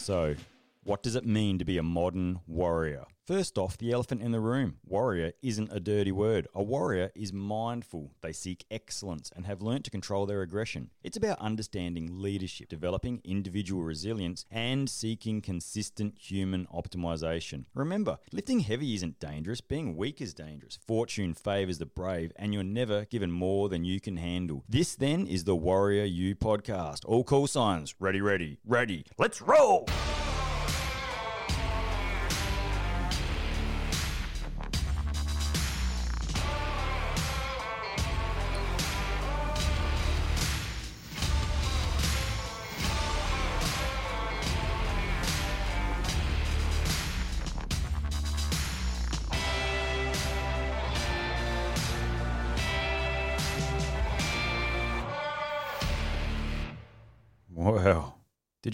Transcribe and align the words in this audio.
So, 0.00 0.34
what 0.82 1.02
does 1.02 1.14
it 1.14 1.26
mean 1.26 1.58
to 1.58 1.64
be 1.64 1.78
a 1.78 1.82
modern 1.82 2.40
warrior? 2.46 3.04
First 3.26 3.58
off, 3.58 3.78
the 3.78 3.92
elephant 3.92 4.22
in 4.22 4.32
the 4.32 4.40
room. 4.40 4.78
Warrior 4.84 5.30
isn't 5.40 5.70
a 5.72 5.78
dirty 5.78 6.10
word. 6.10 6.48
A 6.52 6.64
warrior 6.64 7.12
is 7.14 7.32
mindful. 7.32 8.10
They 8.22 8.32
seek 8.32 8.64
excellence 8.72 9.30
and 9.36 9.46
have 9.46 9.62
learnt 9.62 9.84
to 9.84 9.90
control 9.92 10.26
their 10.26 10.42
aggression. 10.42 10.90
It's 11.04 11.16
about 11.16 11.38
understanding 11.38 12.08
leadership, 12.10 12.68
developing 12.68 13.20
individual 13.22 13.84
resilience, 13.84 14.46
and 14.50 14.90
seeking 14.90 15.42
consistent 15.42 16.18
human 16.18 16.66
optimization. 16.74 17.66
Remember, 17.72 18.18
lifting 18.32 18.60
heavy 18.60 18.94
isn't 18.94 19.20
dangerous, 19.20 19.60
being 19.60 19.96
weak 19.96 20.20
is 20.20 20.34
dangerous. 20.34 20.80
Fortune 20.84 21.34
favors 21.34 21.78
the 21.78 21.86
brave, 21.86 22.32
and 22.34 22.52
you're 22.52 22.64
never 22.64 23.04
given 23.04 23.30
more 23.30 23.68
than 23.68 23.84
you 23.84 24.00
can 24.00 24.16
handle. 24.16 24.64
This 24.68 24.96
then 24.96 25.28
is 25.28 25.44
the 25.44 25.56
WarriorU 25.56 26.34
podcast. 26.34 27.04
All 27.04 27.22
call 27.22 27.46
signs 27.46 27.94
ready, 28.00 28.20
ready, 28.20 28.58
ready. 28.64 29.04
Let's 29.18 29.40
roll! 29.40 29.86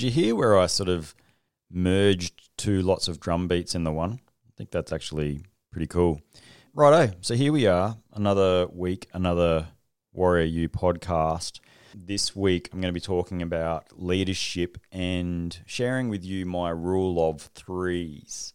You 0.06 0.12
hear 0.12 0.36
where 0.36 0.56
I 0.56 0.66
sort 0.66 0.88
of 0.88 1.16
merged 1.68 2.56
two 2.56 2.80
lots 2.80 3.08
of 3.08 3.18
drum 3.18 3.48
beats 3.48 3.74
in 3.74 3.82
the 3.82 3.90
one? 3.90 4.20
I 4.46 4.52
think 4.56 4.70
that's 4.70 4.92
actually 4.92 5.40
pretty 5.72 5.88
cool. 5.88 6.20
Righto. 6.74 7.12
So 7.22 7.34
here 7.34 7.50
we 7.50 7.66
are, 7.66 7.96
another 8.12 8.68
week, 8.68 9.08
another 9.12 9.66
WarriorU 10.16 10.68
podcast. 10.68 11.58
This 11.92 12.36
week, 12.36 12.68
I'm 12.72 12.80
going 12.80 12.94
to 12.94 12.94
be 12.94 13.00
talking 13.00 13.42
about 13.42 14.00
leadership 14.00 14.78
and 14.92 15.58
sharing 15.66 16.08
with 16.08 16.24
you 16.24 16.46
my 16.46 16.70
rule 16.70 17.28
of 17.28 17.50
threes. 17.56 18.54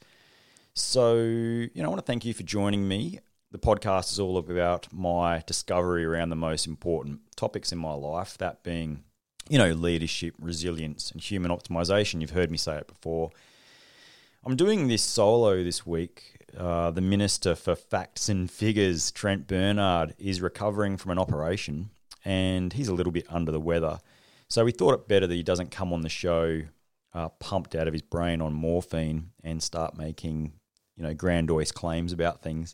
So, 0.74 1.16
you 1.18 1.70
know, 1.76 1.84
I 1.84 1.90
want 1.90 2.00
to 2.00 2.10
thank 2.10 2.24
you 2.24 2.34
for 2.34 2.44
joining 2.44 2.88
me. 2.88 3.20
The 3.52 3.60
podcast 3.60 4.14
is 4.14 4.22
all 4.22 4.38
about 4.38 4.88
my 4.94 5.44
discovery 5.46 6.06
around 6.06 6.30
the 6.30 6.38
most 6.38 6.66
important 6.66 7.20
topics 7.36 7.74
in 7.74 7.78
my 7.78 7.92
life, 7.92 8.38
that 8.38 8.64
being 8.64 9.04
you 9.52 9.58
know, 9.58 9.72
leadership, 9.74 10.34
resilience, 10.40 11.12
and 11.12 11.20
human 11.20 11.52
optimization. 11.52 12.22
You've 12.22 12.30
heard 12.30 12.50
me 12.50 12.56
say 12.58 12.78
it 12.78 12.88
before. 12.88 13.32
I'm 14.46 14.56
doing 14.56 14.88
this 14.88 15.02
solo 15.02 15.62
this 15.62 15.86
week. 15.86 16.38
Uh, 16.58 16.90
the 16.92 17.02
Minister 17.02 17.54
for 17.56 17.76
Facts 17.76 18.30
and 18.30 18.50
Figures, 18.50 19.12
Trent 19.12 19.48
Bernard, 19.48 20.16
is 20.18 20.40
recovering 20.40 20.96
from 20.96 21.12
an 21.12 21.20
operation 21.20 21.90
and 22.24 22.72
he's 22.72 22.88
a 22.88 22.94
little 22.94 23.12
bit 23.12 23.26
under 23.30 23.52
the 23.52 23.60
weather. 23.60 24.00
So 24.48 24.64
we 24.64 24.72
thought 24.72 24.94
it 24.94 25.10
better 25.10 25.28
that 25.28 25.36
he 25.36 25.44
doesn't 25.44 25.70
come 25.70 25.92
on 25.92 26.00
the 26.00 26.08
show 26.08 26.62
uh, 27.14 27.28
pumped 27.40 27.76
out 27.76 27.90
of 27.90 27.94
his 27.94 28.04
brain 28.04 28.42
on 28.42 28.54
morphine 28.54 29.32
and 29.44 29.62
start 29.62 29.98
making, 29.98 30.54
you 30.96 31.04
know, 31.04 31.14
grandiose 31.14 31.74
claims 31.74 32.14
about 32.14 32.42
things. 32.42 32.74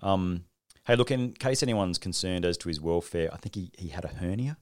Um, 0.00 0.44
hey, 0.86 0.96
look, 0.96 1.10
in 1.10 1.32
case 1.32 1.62
anyone's 1.62 1.98
concerned 1.98 2.46
as 2.46 2.56
to 2.58 2.68
his 2.68 2.80
welfare, 2.80 3.28
I 3.34 3.36
think 3.36 3.54
he, 3.54 3.70
he 3.76 3.88
had 3.88 4.06
a 4.06 4.08
hernia. 4.08 4.56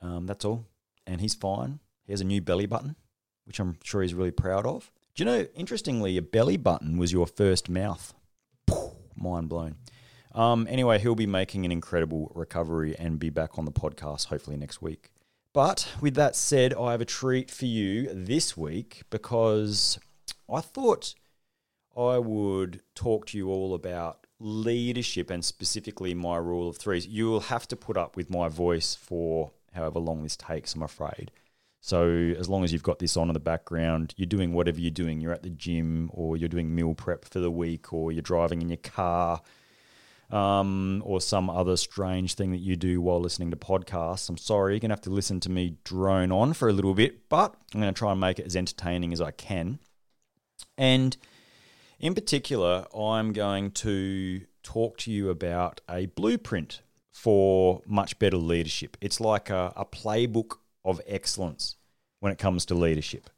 Um, 0.00 0.26
that's 0.26 0.44
all 0.44 0.69
and 1.06 1.20
he's 1.20 1.34
fine. 1.34 1.80
He 2.04 2.12
has 2.12 2.20
a 2.20 2.24
new 2.24 2.40
belly 2.40 2.66
button, 2.66 2.96
which 3.44 3.60
I'm 3.60 3.76
sure 3.82 4.02
he's 4.02 4.14
really 4.14 4.30
proud 4.30 4.66
of. 4.66 4.90
Do 5.14 5.24
you 5.24 5.30
know, 5.30 5.46
interestingly, 5.54 6.16
a 6.16 6.22
belly 6.22 6.56
button 6.56 6.98
was 6.98 7.12
your 7.12 7.26
first 7.26 7.68
mouth. 7.68 8.14
Mind 9.16 9.48
blown. 9.48 9.76
Um, 10.32 10.66
anyway, 10.70 10.98
he'll 10.98 11.14
be 11.14 11.26
making 11.26 11.64
an 11.64 11.72
incredible 11.72 12.30
recovery 12.34 12.96
and 12.98 13.18
be 13.18 13.30
back 13.30 13.58
on 13.58 13.64
the 13.64 13.72
podcast 13.72 14.26
hopefully 14.26 14.56
next 14.56 14.80
week. 14.80 15.10
But 15.52 15.88
with 16.00 16.14
that 16.14 16.36
said, 16.36 16.74
I 16.74 16.92
have 16.92 17.00
a 17.00 17.06
treat 17.06 17.50
for 17.50 17.66
you 17.66 18.08
this 18.12 18.56
week 18.56 19.02
because 19.10 19.98
I 20.52 20.60
thought 20.60 21.14
I 21.96 22.18
would 22.18 22.82
talk 22.94 23.26
to 23.26 23.38
you 23.38 23.48
all 23.48 23.74
about 23.74 24.26
leadership 24.38 25.28
and 25.28 25.44
specifically 25.44 26.14
my 26.14 26.36
rule 26.36 26.68
of 26.68 26.76
threes. 26.76 27.06
You 27.06 27.26
will 27.26 27.40
have 27.40 27.66
to 27.68 27.76
put 27.76 27.96
up 27.96 28.16
with 28.16 28.30
my 28.30 28.48
voice 28.48 28.94
for 28.94 29.50
however 29.72 29.98
long 29.98 30.22
this 30.22 30.36
takes, 30.36 30.74
I'm 30.74 30.82
afraid. 30.82 31.30
So 31.80 32.08
as 32.38 32.48
long 32.48 32.62
as 32.62 32.72
you've 32.72 32.82
got 32.82 32.98
this 32.98 33.16
on 33.16 33.28
in 33.28 33.34
the 33.34 33.40
background, 33.40 34.12
you're 34.16 34.26
doing 34.26 34.52
whatever 34.52 34.80
you're 34.80 34.90
doing. 34.90 35.20
You're 35.20 35.32
at 35.32 35.42
the 35.42 35.50
gym, 35.50 36.10
or 36.12 36.36
you're 36.36 36.48
doing 36.48 36.74
meal 36.74 36.94
prep 36.94 37.24
for 37.24 37.40
the 37.40 37.50
week, 37.50 37.92
or 37.92 38.12
you're 38.12 38.22
driving 38.22 38.60
in 38.60 38.68
your 38.68 38.76
car, 38.76 39.40
um, 40.30 41.02
or 41.06 41.20
some 41.20 41.48
other 41.48 41.76
strange 41.76 42.34
thing 42.34 42.50
that 42.50 42.58
you 42.58 42.76
do 42.76 43.00
while 43.00 43.20
listening 43.20 43.50
to 43.50 43.56
podcasts. 43.56 44.28
I'm 44.28 44.36
sorry, 44.36 44.74
you're 44.74 44.80
gonna 44.80 44.92
have 44.92 45.00
to 45.02 45.10
listen 45.10 45.40
to 45.40 45.50
me 45.50 45.76
drone 45.84 46.30
on 46.30 46.52
for 46.52 46.68
a 46.68 46.72
little 46.72 46.94
bit, 46.94 47.28
but 47.30 47.56
I'm 47.74 47.80
gonna 47.80 47.92
try 47.92 48.12
and 48.12 48.20
make 48.20 48.38
it 48.38 48.46
as 48.46 48.56
entertaining 48.56 49.12
as 49.12 49.20
I 49.20 49.30
can. 49.30 49.78
And 50.76 51.16
in 51.98 52.14
particular, 52.14 52.86
I'm 52.94 53.32
going 53.32 53.70
to 53.72 54.42
talk 54.62 54.98
to 54.98 55.10
you 55.10 55.30
about 55.30 55.80
a 55.88 56.06
blueprint 56.06 56.82
for 57.10 57.82
much 57.86 58.18
better 58.18 58.36
leadership. 58.36 58.96
It's 59.00 59.20
like 59.20 59.50
a, 59.50 59.72
a 59.76 59.84
playbook 59.84 60.58
of 60.84 61.00
excellence 61.06 61.76
when 62.20 62.32
it 62.32 62.38
comes 62.38 62.66
to 62.66 62.74
leadership. 62.74 63.30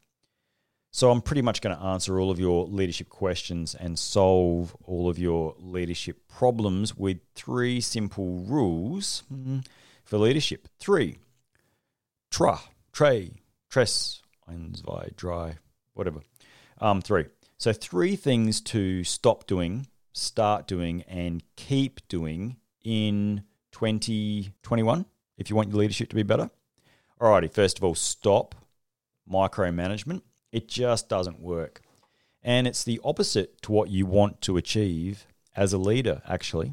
So 0.95 1.11
I'm 1.11 1.23
pretty 1.23 1.41
much 1.41 1.63
going 1.63 1.75
to 1.75 1.83
answer 1.83 2.21
all 2.21 2.31
of 2.31 2.39
your 2.39 2.67
leadership 2.67 3.09
questions 3.09 3.75
and 3.75 3.99
solve 3.99 4.77
all 4.85 5.09
of 5.09 5.19
your 5.19 5.55
leadership 5.59 6.29
problems 6.29 6.95
with 6.95 7.19
three 7.35 7.81
simple 7.81 8.41
rules 8.41 9.23
mm, 9.33 9.65
for 10.05 10.19
leadership. 10.19 10.69
Three, 10.79 11.17
tra, 12.31 12.59
tray, 12.93 13.33
tress, 13.71 14.21
zwei, 14.75 15.09
dry, 15.17 15.57
whatever. 15.95 16.21
Um, 16.79 17.01
three. 17.01 17.25
So 17.57 17.73
three 17.73 18.17
things 18.17 18.61
to 18.63 19.03
stop 19.03 19.47
doing, 19.47 19.87
start 20.13 20.67
doing, 20.67 21.05
and 21.09 21.43
keep 21.57 22.07
doing 22.09 22.57
in 22.85 23.45
2021 23.73 25.07
if 25.39 25.51
you 25.51 25.57
want 25.57 25.71
your 25.71 25.79
leadership 25.79 26.09
to 26.11 26.17
be 26.17 26.23
better? 26.23 26.51
Alrighty, 27.21 27.53
first 27.53 27.79
of 27.79 27.85
all, 27.85 27.95
stop 27.95 28.55
micromanagement. 29.31 30.23
It 30.51 30.69
just 30.69 31.09
doesn't 31.09 31.41
work. 31.41 31.81
And 32.43 32.67
it's 32.67 32.85
the 32.85 33.01
opposite 33.05 33.63
to 33.63 33.73
what 33.73 33.91
you 33.91 34.07
want 34.07 34.41
to 34.43 34.57
achieve 34.57 35.27
as 35.55 35.73
a 35.73 35.79
leader, 35.79 36.23
actually. 36.27 36.73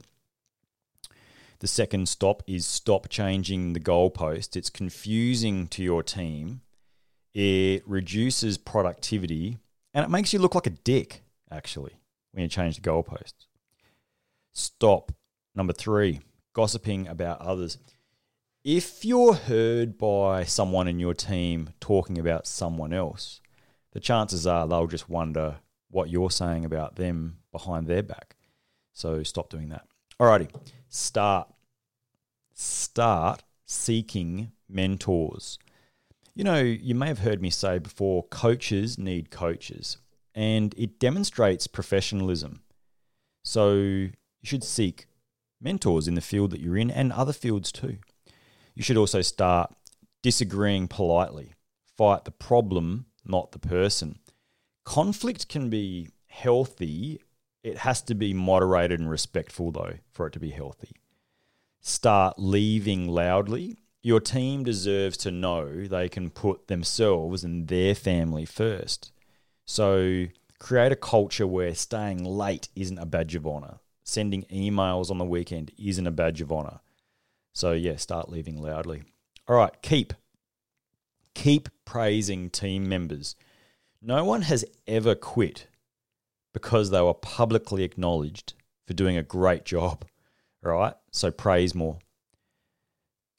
The 1.59 1.67
second 1.67 2.07
stop 2.07 2.41
is 2.47 2.65
stop 2.65 3.09
changing 3.09 3.73
the 3.73 3.79
goalpost. 3.79 4.55
It's 4.55 4.69
confusing 4.69 5.67
to 5.67 5.83
your 5.83 6.01
team. 6.01 6.61
It 7.33 7.87
reduces 7.87 8.57
productivity 8.57 9.57
and 9.93 10.05
it 10.05 10.09
makes 10.09 10.33
you 10.33 10.39
look 10.39 10.55
like 10.55 10.67
a 10.67 10.71
dick, 10.71 11.23
actually, 11.51 11.99
when 12.31 12.43
you 12.43 12.49
change 12.49 12.75
the 12.75 12.81
goalposts. 12.81 13.47
Stop. 14.53 15.11
Number 15.55 15.73
three, 15.73 16.21
gossiping 16.59 17.07
about 17.07 17.39
others. 17.39 17.77
If 18.65 19.05
you're 19.05 19.33
heard 19.33 19.97
by 19.97 20.43
someone 20.43 20.89
in 20.89 20.99
your 20.99 21.13
team 21.13 21.69
talking 21.79 22.17
about 22.17 22.47
someone 22.47 22.91
else, 22.91 23.39
the 23.93 24.01
chances 24.01 24.45
are 24.45 24.67
they'll 24.67 24.85
just 24.85 25.07
wonder 25.09 25.59
what 25.89 26.09
you're 26.09 26.29
saying 26.29 26.65
about 26.65 26.97
them 26.97 27.37
behind 27.53 27.87
their 27.87 28.03
back. 28.03 28.35
So 28.91 29.23
stop 29.23 29.49
doing 29.49 29.69
that. 29.69 29.85
Alrighty, 30.19 30.49
start. 30.89 31.47
Start 32.53 33.41
seeking 33.65 34.51
mentors. 34.67 35.59
You 36.35 36.43
know, 36.43 36.59
you 36.59 36.93
may 36.93 37.07
have 37.07 37.19
heard 37.19 37.41
me 37.41 37.51
say 37.51 37.79
before 37.79 38.23
coaches 38.23 38.97
need 38.97 39.31
coaches, 39.31 39.97
and 40.35 40.75
it 40.77 40.99
demonstrates 40.99 41.67
professionalism 41.67 42.63
So 43.45 43.71
you 43.71 44.11
should 44.43 44.65
seek 44.65 45.05
mentors 45.61 46.07
in 46.07 46.15
the 46.15 46.21
field 46.21 46.51
that 46.51 46.61
you're 46.61 46.77
in 46.77 46.91
and 46.91 47.11
other 47.11 47.33
fields 47.33 47.71
too. 47.71 47.97
You 48.75 48.83
should 48.83 48.97
also 48.97 49.21
start 49.21 49.73
disagreeing 50.21 50.87
politely. 50.87 51.53
Fight 51.97 52.25
the 52.25 52.31
problem, 52.31 53.05
not 53.25 53.51
the 53.51 53.59
person. 53.59 54.19
Conflict 54.85 55.49
can 55.49 55.69
be 55.69 56.09
healthy. 56.27 57.21
It 57.63 57.79
has 57.79 58.01
to 58.03 58.15
be 58.15 58.33
moderated 58.33 58.99
and 58.99 59.09
respectful, 59.09 59.71
though, 59.71 59.95
for 60.11 60.25
it 60.27 60.33
to 60.33 60.39
be 60.39 60.51
healthy. 60.51 60.95
Start 61.81 62.35
leaving 62.37 63.07
loudly. 63.07 63.77
Your 64.01 64.21
team 64.21 64.63
deserves 64.63 65.17
to 65.17 65.31
know 65.31 65.85
they 65.85 66.07
can 66.07 66.29
put 66.29 66.67
themselves 66.67 67.43
and 67.43 67.67
their 67.67 67.93
family 67.95 68.45
first. 68.45 69.11
So, 69.65 70.27
create 70.57 70.91
a 70.91 70.95
culture 70.95 71.47
where 71.47 71.75
staying 71.75 72.23
late 72.23 72.69
isn't 72.75 72.97
a 72.97 73.05
badge 73.05 73.35
of 73.35 73.45
honor. 73.45 73.79
Sending 74.09 74.41
emails 74.51 75.11
on 75.11 75.19
the 75.19 75.23
weekend 75.23 75.71
isn't 75.77 76.07
a 76.07 76.11
badge 76.11 76.41
of 76.41 76.51
honor. 76.51 76.79
So, 77.53 77.73
yeah, 77.73 77.95
start 77.97 78.27
leaving 78.27 78.59
loudly. 78.59 79.03
All 79.47 79.55
right, 79.55 79.79
keep. 79.83 80.15
Keep 81.35 81.69
praising 81.85 82.49
team 82.49 82.89
members. 82.89 83.35
No 84.01 84.25
one 84.25 84.41
has 84.41 84.65
ever 84.87 85.13
quit 85.13 85.67
because 86.55 86.89
they 86.89 87.01
were 87.01 87.13
publicly 87.13 87.83
acknowledged 87.83 88.53
for 88.87 88.95
doing 88.95 89.15
a 89.15 89.21
great 89.21 89.63
job, 89.63 90.05
right? 90.63 90.95
So 91.11 91.29
praise 91.29 91.75
more. 91.75 91.99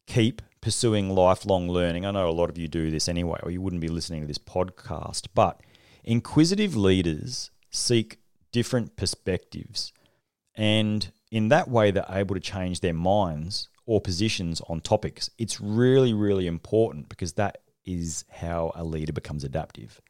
Keep 0.07 0.41
pursuing 0.61 1.11
lifelong 1.11 1.69
learning. 1.69 2.07
I 2.07 2.13
know 2.13 2.29
a 2.29 2.31
lot 2.31 2.49
of 2.49 2.59
you 2.59 2.69
do 2.69 2.93
this 2.93 3.09
anyway, 3.09 3.41
or 3.43 3.51
you 3.51 3.61
wouldn't 3.61 3.83
be 3.83 3.89
listening 3.89 4.21
to 4.21 4.29
this 4.29 4.39
podcast, 4.39 5.27
but 5.35 5.61
inquisitive 6.05 6.77
leaders 6.77 7.51
seek 7.71 8.19
different 8.53 8.95
perspectives. 8.95 9.93
And 10.55 11.11
in 11.31 11.49
that 11.49 11.69
way, 11.69 11.91
they're 11.91 12.05
able 12.09 12.35
to 12.35 12.41
change 12.41 12.81
their 12.81 12.95
minds 12.95 13.69
or 13.87 14.01
positions 14.01 14.61
on 14.69 14.81
topics. 14.81 15.31
It's 15.39 15.61
really, 15.61 16.13
really 16.13 16.47
important 16.47 17.09
because 17.09 17.35
that 17.35 17.59
is 17.85 18.25
how 18.31 18.73
a 18.75 18.85
leader 18.85 19.13
becomes 19.13 19.45
adaptive. 19.45 20.01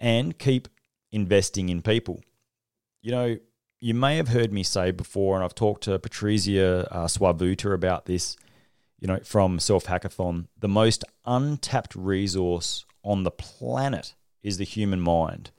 And 0.00 0.38
keep 0.38 0.68
investing 1.10 1.68
in 1.68 1.82
people. 1.82 2.20
You 3.02 3.12
know, 3.12 3.38
you 3.80 3.94
may 3.94 4.16
have 4.16 4.28
heard 4.28 4.52
me 4.52 4.62
say 4.62 4.90
before, 4.90 5.36
and 5.36 5.44
I've 5.44 5.54
talked 5.54 5.84
to 5.84 5.98
Patrizia 5.98 6.88
uh, 6.90 7.04
Swavuta 7.06 7.72
about 7.72 8.06
this, 8.06 8.36
you 8.98 9.06
know, 9.06 9.20
from 9.24 9.58
Self 9.60 9.84
Hackathon. 9.86 10.46
The 10.58 10.68
most 10.68 11.04
untapped 11.24 11.94
resource 11.94 12.84
on 13.04 13.22
the 13.22 13.30
planet 13.30 14.14
is 14.42 14.58
the 14.58 14.64
human 14.64 15.00
mind. 15.00 15.50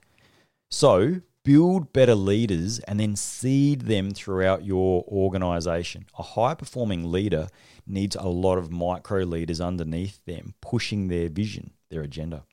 So 0.70 1.22
build 1.44 1.92
better 1.92 2.14
leaders 2.14 2.78
and 2.80 3.00
then 3.00 3.16
seed 3.16 3.82
them 3.82 4.10
throughout 4.10 4.64
your 4.64 5.04
organization. 5.08 6.06
A 6.18 6.22
high 6.22 6.54
performing 6.54 7.10
leader 7.10 7.48
needs 7.86 8.16
a 8.16 8.28
lot 8.28 8.58
of 8.58 8.70
micro 8.70 9.20
leaders 9.22 9.60
underneath 9.60 10.24
them 10.24 10.54
pushing 10.60 11.08
their 11.08 11.28
vision, 11.28 11.72
their 11.90 12.02
agenda. 12.02 12.44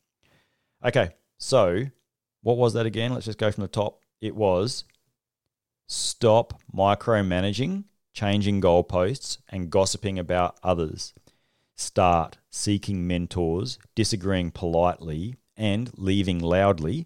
Okay, 0.84 1.12
so 1.38 1.86
what 2.42 2.57
was 2.57 2.74
that 2.74 2.86
again? 2.86 3.13
Let's 3.13 3.25
just 3.25 3.38
go 3.38 3.51
from 3.51 3.63
the 3.63 3.68
top. 3.68 4.01
It 4.22 4.36
was 4.36 4.86
stop 5.88 6.60
micromanaging, 6.74 7.84
changing 8.13 8.62
goalposts, 8.62 9.39
and 9.50 9.69
gossiping 9.69 10.18
about 10.18 10.57
others. 10.63 11.13
Start 11.75 12.38
seeking 12.50 13.06
mentors, 13.06 13.78
disagreeing 13.95 14.51
politely, 14.51 15.36
and 15.56 15.92
leaving 15.98 16.39
loudly. 16.39 17.06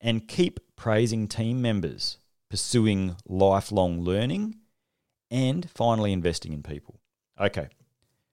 And 0.00 0.28
keep 0.28 0.60
praising 0.76 1.28
team 1.28 1.60
members, 1.60 2.18
pursuing 2.50 3.16
lifelong 3.26 4.00
learning, 4.02 4.56
and 5.30 5.68
finally 5.70 6.12
investing 6.12 6.52
in 6.52 6.62
people. 6.62 7.00
Okay, 7.40 7.68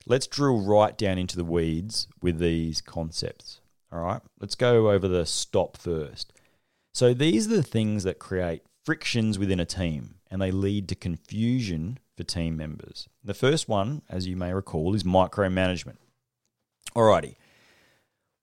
let's 0.06 0.28
drill 0.28 0.62
right 0.62 0.98
down 0.98 1.18
into 1.18 1.38
the 1.38 1.44
weeds 1.44 2.08
with 2.22 2.40
these 2.40 2.82
concepts. 2.82 3.60
All 3.92 4.02
right, 4.02 4.22
let's 4.40 4.56
go 4.56 4.92
over 4.92 5.08
the 5.08 5.26
stop 5.26 5.78
first. 5.78 6.34
So 6.94 7.14
these 7.14 7.48
are 7.48 7.56
the 7.56 7.64
things 7.64 8.04
that 8.04 8.20
create 8.20 8.62
frictions 8.86 9.40
within 9.40 9.60
a 9.60 9.66
team 9.66 10.16
and 10.30 10.42
they 10.42 10.52
lead 10.52 10.90
to 10.90 10.96
confusion 10.96 12.00
for 12.18 12.24
team 12.24 12.58
members. 12.58 13.08
The 13.24 13.34
first 13.34 13.70
one, 13.70 14.02
as 14.10 14.28
you 14.28 14.36
may 14.36 14.54
recall, 14.54 14.94
is 14.94 15.04
micromanagement. 15.04 15.98
Alrighty. 16.96 17.36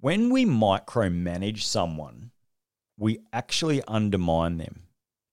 When 0.00 0.31
we 0.31 0.44
micromanage 0.47 1.62
someone, 1.62 2.31
we 3.00 3.19
actually 3.32 3.82
undermine 3.88 4.58
them. 4.58 4.82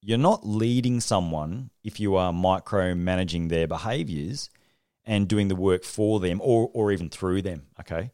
You're 0.02 0.18
not 0.18 0.48
leading 0.48 1.02
someone 1.02 1.70
if 1.84 2.00
you 2.00 2.16
are 2.16 2.32
micromanaging 2.32 3.50
their 3.50 3.68
behaviors 3.68 4.50
and 5.04 5.28
doing 5.28 5.50
the 5.50 5.56
work 5.56 5.84
for 5.84 6.22
them 6.22 6.40
or, 6.42 6.72
or 6.74 6.94
even 6.94 7.10
through 7.10 7.42
them. 7.42 7.64
Okay. 7.78 8.12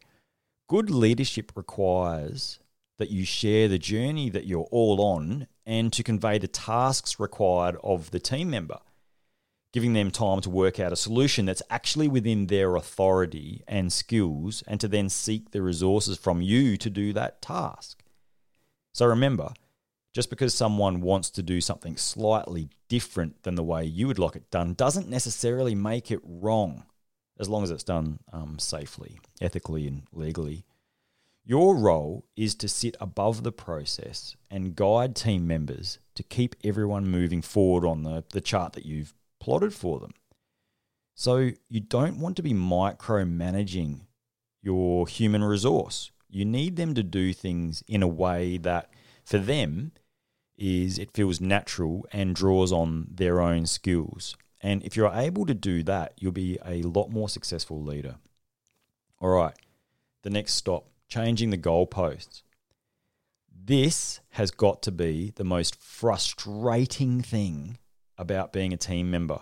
Good 0.68 0.90
leadership 0.90 1.52
requires 1.56 2.60
that 2.98 3.12
you 3.12 3.26
share 3.26 3.68
the 3.68 3.78
journey 3.78 4.32
that 4.32 4.48
you're 4.48 4.68
all 4.72 5.00
on 5.00 5.48
and 5.68 5.94
to 5.94 6.02
convey 6.02 6.40
the 6.40 6.48
tasks 6.48 7.20
required 7.20 7.78
of 7.84 8.10
the 8.10 8.20
team 8.20 8.50
member, 8.50 8.80
giving 9.72 9.94
them 9.94 10.10
time 10.10 10.42
to 10.42 10.50
work 10.50 10.80
out 10.80 10.92
a 10.92 10.96
solution 10.96 11.46
that's 11.46 11.62
actually 11.70 12.08
within 12.08 12.48
their 12.48 12.76
authority 12.76 13.64
and 13.68 13.94
skills, 13.94 14.64
and 14.68 14.80
to 14.80 14.88
then 14.88 15.10
seek 15.10 15.52
the 15.52 15.62
resources 15.62 16.18
from 16.18 16.42
you 16.42 16.76
to 16.78 16.90
do 16.90 17.14
that 17.14 17.42
task. 17.42 18.03
So 18.94 19.08
remember, 19.08 19.54
just 20.14 20.30
because 20.30 20.54
someone 20.54 21.02
wants 21.02 21.30
to 21.32 21.44
do 21.44 21.60
something 21.60 21.98
slightly 21.98 22.70
different 22.88 23.44
than 23.44 23.56
the 23.56 23.64
way 23.64 23.84
you 23.84 24.08
would 24.08 24.20
like 24.20 24.36
it 24.36 24.52
done 24.52 24.76
doesn't 24.76 25.10
necessarily 25.10 25.74
make 25.74 26.12
it 26.12 26.20
wrong 26.24 26.86
as 27.40 27.50
long 27.50 27.64
as 27.64 27.72
it's 27.72 27.84
done 27.84 28.20
um, 28.32 28.60
safely, 28.60 29.20
ethically, 29.42 29.88
and 29.88 30.04
legally. 30.12 30.66
Your 31.44 31.76
role 31.76 32.26
is 32.38 32.56
to 32.56 32.70
sit 32.70 32.96
above 33.02 33.44
the 33.44 33.52
process 33.52 34.36
and 34.50 34.76
guide 34.76 35.16
team 35.16 35.48
members 35.48 35.98
to 36.16 36.24
keep 36.24 36.56
everyone 36.64 37.08
moving 37.08 37.42
forward 37.42 37.86
on 37.86 38.04
the, 38.04 38.24
the 38.30 38.40
chart 38.40 38.74
that 38.74 38.86
you've 38.86 39.14
plotted 39.40 39.74
for 39.74 40.00
them. 40.00 40.14
So 41.16 41.52
you 41.68 41.80
don't 41.80 42.20
want 42.20 42.38
to 42.38 42.44
be 42.44 42.54
micromanaging 42.54 44.02
your 44.62 45.08
human 45.08 45.44
resource. 45.44 46.12
You 46.34 46.46
need 46.46 46.78
them 46.78 46.96
to 46.96 47.04
do 47.04 47.32
things 47.32 47.84
in 47.88 48.02
a 48.02 48.08
way 48.08 48.58
that 48.58 48.90
for 49.24 49.38
them 49.38 49.92
is 50.58 50.98
it 50.98 51.14
feels 51.14 51.40
natural 51.40 52.08
and 52.12 52.36
draws 52.36 52.72
on 52.72 53.08
their 53.14 53.40
own 53.40 53.68
skills. 53.68 54.36
And 54.60 54.82
if 54.84 54.98
you're 54.98 55.14
able 55.14 55.46
to 55.46 55.54
do 55.54 55.84
that, 55.84 56.14
you'll 56.18 56.32
be 56.32 56.58
a 56.66 56.82
lot 56.82 57.12
more 57.12 57.30
successful 57.30 57.84
leader. 57.84 58.16
All 59.20 59.30
right, 59.30 59.54
the 60.24 60.32
next 60.32 60.56
stop 60.56 60.88
changing 61.08 61.52
the 61.52 61.58
goalposts. 61.58 62.42
This 63.66 64.20
has 64.32 64.50
got 64.50 64.82
to 64.84 64.92
be 64.92 65.34
the 65.36 65.44
most 65.44 65.80
frustrating 65.80 67.22
thing 67.22 67.78
about 68.18 68.52
being 68.52 68.74
a 68.74 68.78
team 68.78 69.12
member. 69.12 69.42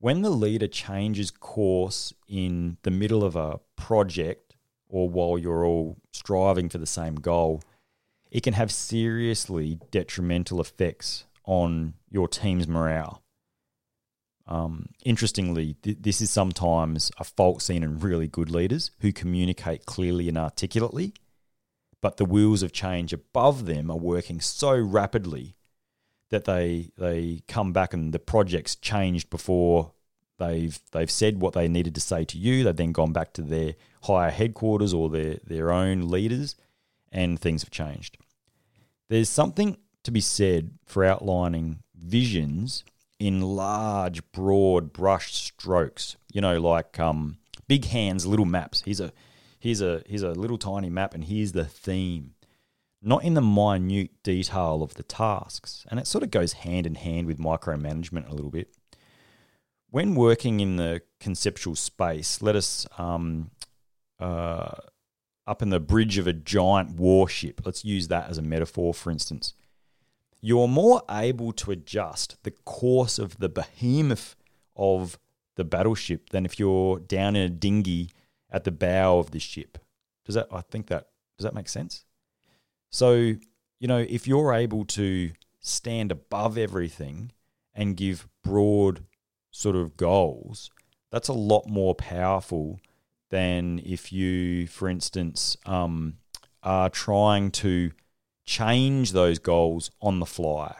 When 0.00 0.22
the 0.22 0.30
leader 0.30 0.66
changes 0.66 1.30
course 1.30 2.12
in 2.26 2.78
the 2.82 2.90
middle 2.90 3.22
of 3.22 3.36
a 3.36 3.60
project 3.76 4.47
or 4.88 5.08
while 5.08 5.38
you're 5.38 5.64
all 5.64 5.96
striving 6.12 6.68
for 6.68 6.78
the 6.78 6.86
same 6.86 7.16
goal, 7.16 7.62
it 8.30 8.42
can 8.42 8.54
have 8.54 8.70
seriously 8.70 9.78
detrimental 9.90 10.60
effects 10.60 11.24
on 11.44 11.94
your 12.10 12.28
team's 12.28 12.68
morale. 12.68 13.22
Um, 14.46 14.88
interestingly, 15.04 15.74
th- 15.82 15.98
this 16.00 16.20
is 16.20 16.30
sometimes 16.30 17.10
a 17.18 17.24
fault 17.24 17.60
seen 17.62 17.82
in 17.82 17.98
really 17.98 18.28
good 18.28 18.50
leaders 18.50 18.90
who 19.00 19.12
communicate 19.12 19.84
clearly 19.84 20.28
and 20.28 20.38
articulately, 20.38 21.12
but 22.00 22.16
the 22.16 22.24
wheels 22.24 22.62
of 22.62 22.72
change 22.72 23.12
above 23.12 23.66
them 23.66 23.90
are 23.90 23.98
working 23.98 24.40
so 24.40 24.74
rapidly 24.74 25.54
that 26.30 26.44
they 26.44 26.90
they 26.96 27.42
come 27.48 27.72
back 27.72 27.92
and 27.92 28.12
the 28.12 28.18
project's 28.18 28.76
changed 28.76 29.30
before 29.30 29.92
they've 30.38 30.78
they've 30.92 31.10
said 31.10 31.40
what 31.40 31.52
they 31.52 31.68
needed 31.68 31.94
to 31.94 32.00
say 32.00 32.24
to 32.24 32.38
you. 32.38 32.64
They've 32.64 32.76
then 32.76 32.92
gone 32.92 33.12
back 33.12 33.32
to 33.34 33.42
their 33.42 33.74
higher 34.04 34.30
headquarters 34.30 34.94
or 34.94 35.08
their 35.08 35.38
their 35.44 35.70
own 35.70 36.10
leaders, 36.10 36.56
and 37.12 37.38
things 37.38 37.62
have 37.62 37.70
changed. 37.70 38.18
There's 39.08 39.28
something 39.28 39.78
to 40.04 40.10
be 40.10 40.20
said 40.20 40.72
for 40.86 41.04
outlining 41.04 41.82
visions 41.94 42.84
in 43.18 43.40
large, 43.42 44.22
broad, 44.32 44.92
brush 44.92 45.34
strokes. 45.34 46.16
You 46.32 46.40
know, 46.40 46.60
like 46.60 46.98
um, 47.00 47.38
big 47.66 47.86
hands, 47.86 48.26
little 48.26 48.46
maps. 48.46 48.82
Here's 48.84 49.00
a 49.00 49.12
here's 49.58 49.80
a 49.80 50.02
here's 50.06 50.22
a 50.22 50.30
little 50.30 50.58
tiny 50.58 50.90
map, 50.90 51.14
and 51.14 51.24
here's 51.24 51.52
the 51.52 51.64
theme. 51.64 52.34
Not 53.00 53.22
in 53.22 53.34
the 53.34 53.42
minute 53.42 54.10
detail 54.24 54.82
of 54.82 54.94
the 54.94 55.04
tasks, 55.04 55.86
and 55.88 56.00
it 56.00 56.06
sort 56.06 56.24
of 56.24 56.30
goes 56.30 56.54
hand 56.54 56.86
in 56.86 56.96
hand 56.96 57.26
with 57.26 57.38
micromanagement 57.38 58.28
a 58.28 58.34
little 58.34 58.50
bit. 58.50 58.74
When 59.90 60.14
working 60.14 60.60
in 60.60 60.76
the 60.76 61.00
conceptual 61.18 61.74
space, 61.74 62.42
let 62.42 62.54
us 62.56 62.86
um, 62.98 63.50
uh, 64.20 64.72
up 65.46 65.62
in 65.62 65.70
the 65.70 65.80
bridge 65.80 66.18
of 66.18 66.26
a 66.26 66.32
giant 66.34 66.96
warship. 66.96 67.62
Let's 67.64 67.84
use 67.84 68.08
that 68.08 68.28
as 68.28 68.36
a 68.38 68.42
metaphor, 68.42 68.92
for 68.92 69.10
instance. 69.10 69.54
you're 70.40 70.68
more 70.68 71.02
able 71.10 71.52
to 71.52 71.70
adjust 71.70 72.42
the 72.44 72.50
course 72.50 73.18
of 73.18 73.38
the 73.38 73.48
behemoth 73.48 74.36
of 74.76 75.18
the 75.56 75.64
battleship 75.64 76.30
than 76.30 76.44
if 76.44 76.58
you're 76.58 76.98
down 77.00 77.34
in 77.34 77.42
a 77.42 77.48
dinghy 77.48 78.10
at 78.50 78.64
the 78.64 78.70
bow 78.70 79.18
of 79.18 79.32
the 79.32 79.40
ship. 79.40 79.78
Does 80.24 80.34
that 80.36 80.46
I 80.52 80.60
think 80.60 80.86
that 80.88 81.08
does 81.36 81.44
that 81.44 81.54
make 81.54 81.68
sense? 81.68 82.04
So, 82.90 83.14
you 83.14 83.88
know, 83.88 83.98
if 84.08 84.26
you're 84.26 84.54
able 84.54 84.84
to 84.86 85.30
stand 85.60 86.12
above 86.12 86.56
everything 86.56 87.32
and 87.74 87.96
give 87.96 88.28
broad 88.42 89.04
sort 89.50 89.76
of 89.76 89.96
goals, 89.96 90.70
that's 91.10 91.28
a 91.28 91.32
lot 91.32 91.68
more 91.68 91.94
powerful 91.94 92.80
than 93.30 93.80
if 93.84 94.12
you, 94.12 94.66
for 94.66 94.88
instance, 94.88 95.56
um, 95.66 96.14
are 96.62 96.90
trying 96.90 97.50
to 97.50 97.92
change 98.44 99.12
those 99.12 99.38
goals 99.38 99.90
on 100.00 100.20
the 100.20 100.26
fly. 100.26 100.74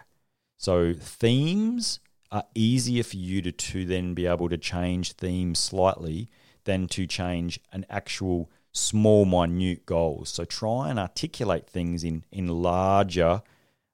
So 0.57 0.93
themes 0.93 2.01
are 2.31 2.45
easier 2.55 3.03
for 3.03 3.17
you 3.17 3.43
to, 3.43 3.53
to 3.53 3.85
then 3.85 4.15
be 4.15 4.27
able 4.27 4.49
to 4.49 4.59
change 4.59 5.13
themes 5.13 5.59
slightly 5.59 6.29
than 6.65 6.89
to 6.89 7.07
change 7.07 7.61
an 7.73 7.87
actual 7.89 8.51
small, 8.73 9.25
minute 9.25 9.87
goals. 9.87 10.29
So 10.31 10.45
try 10.45 10.91
and 10.91 10.99
articulate 10.99 11.69
things 11.69 12.05
in 12.05 12.25
in 12.31 12.49
larger 12.49 13.43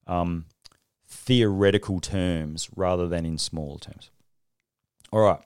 um, 0.07 0.47
theoretical 1.07 2.01
terms 2.01 2.69
rather 2.75 3.09
than 3.09 3.25
in 3.25 3.39
smaller 3.39 3.79
terms. 3.79 4.11
All 5.15 5.21
right, 5.21 5.39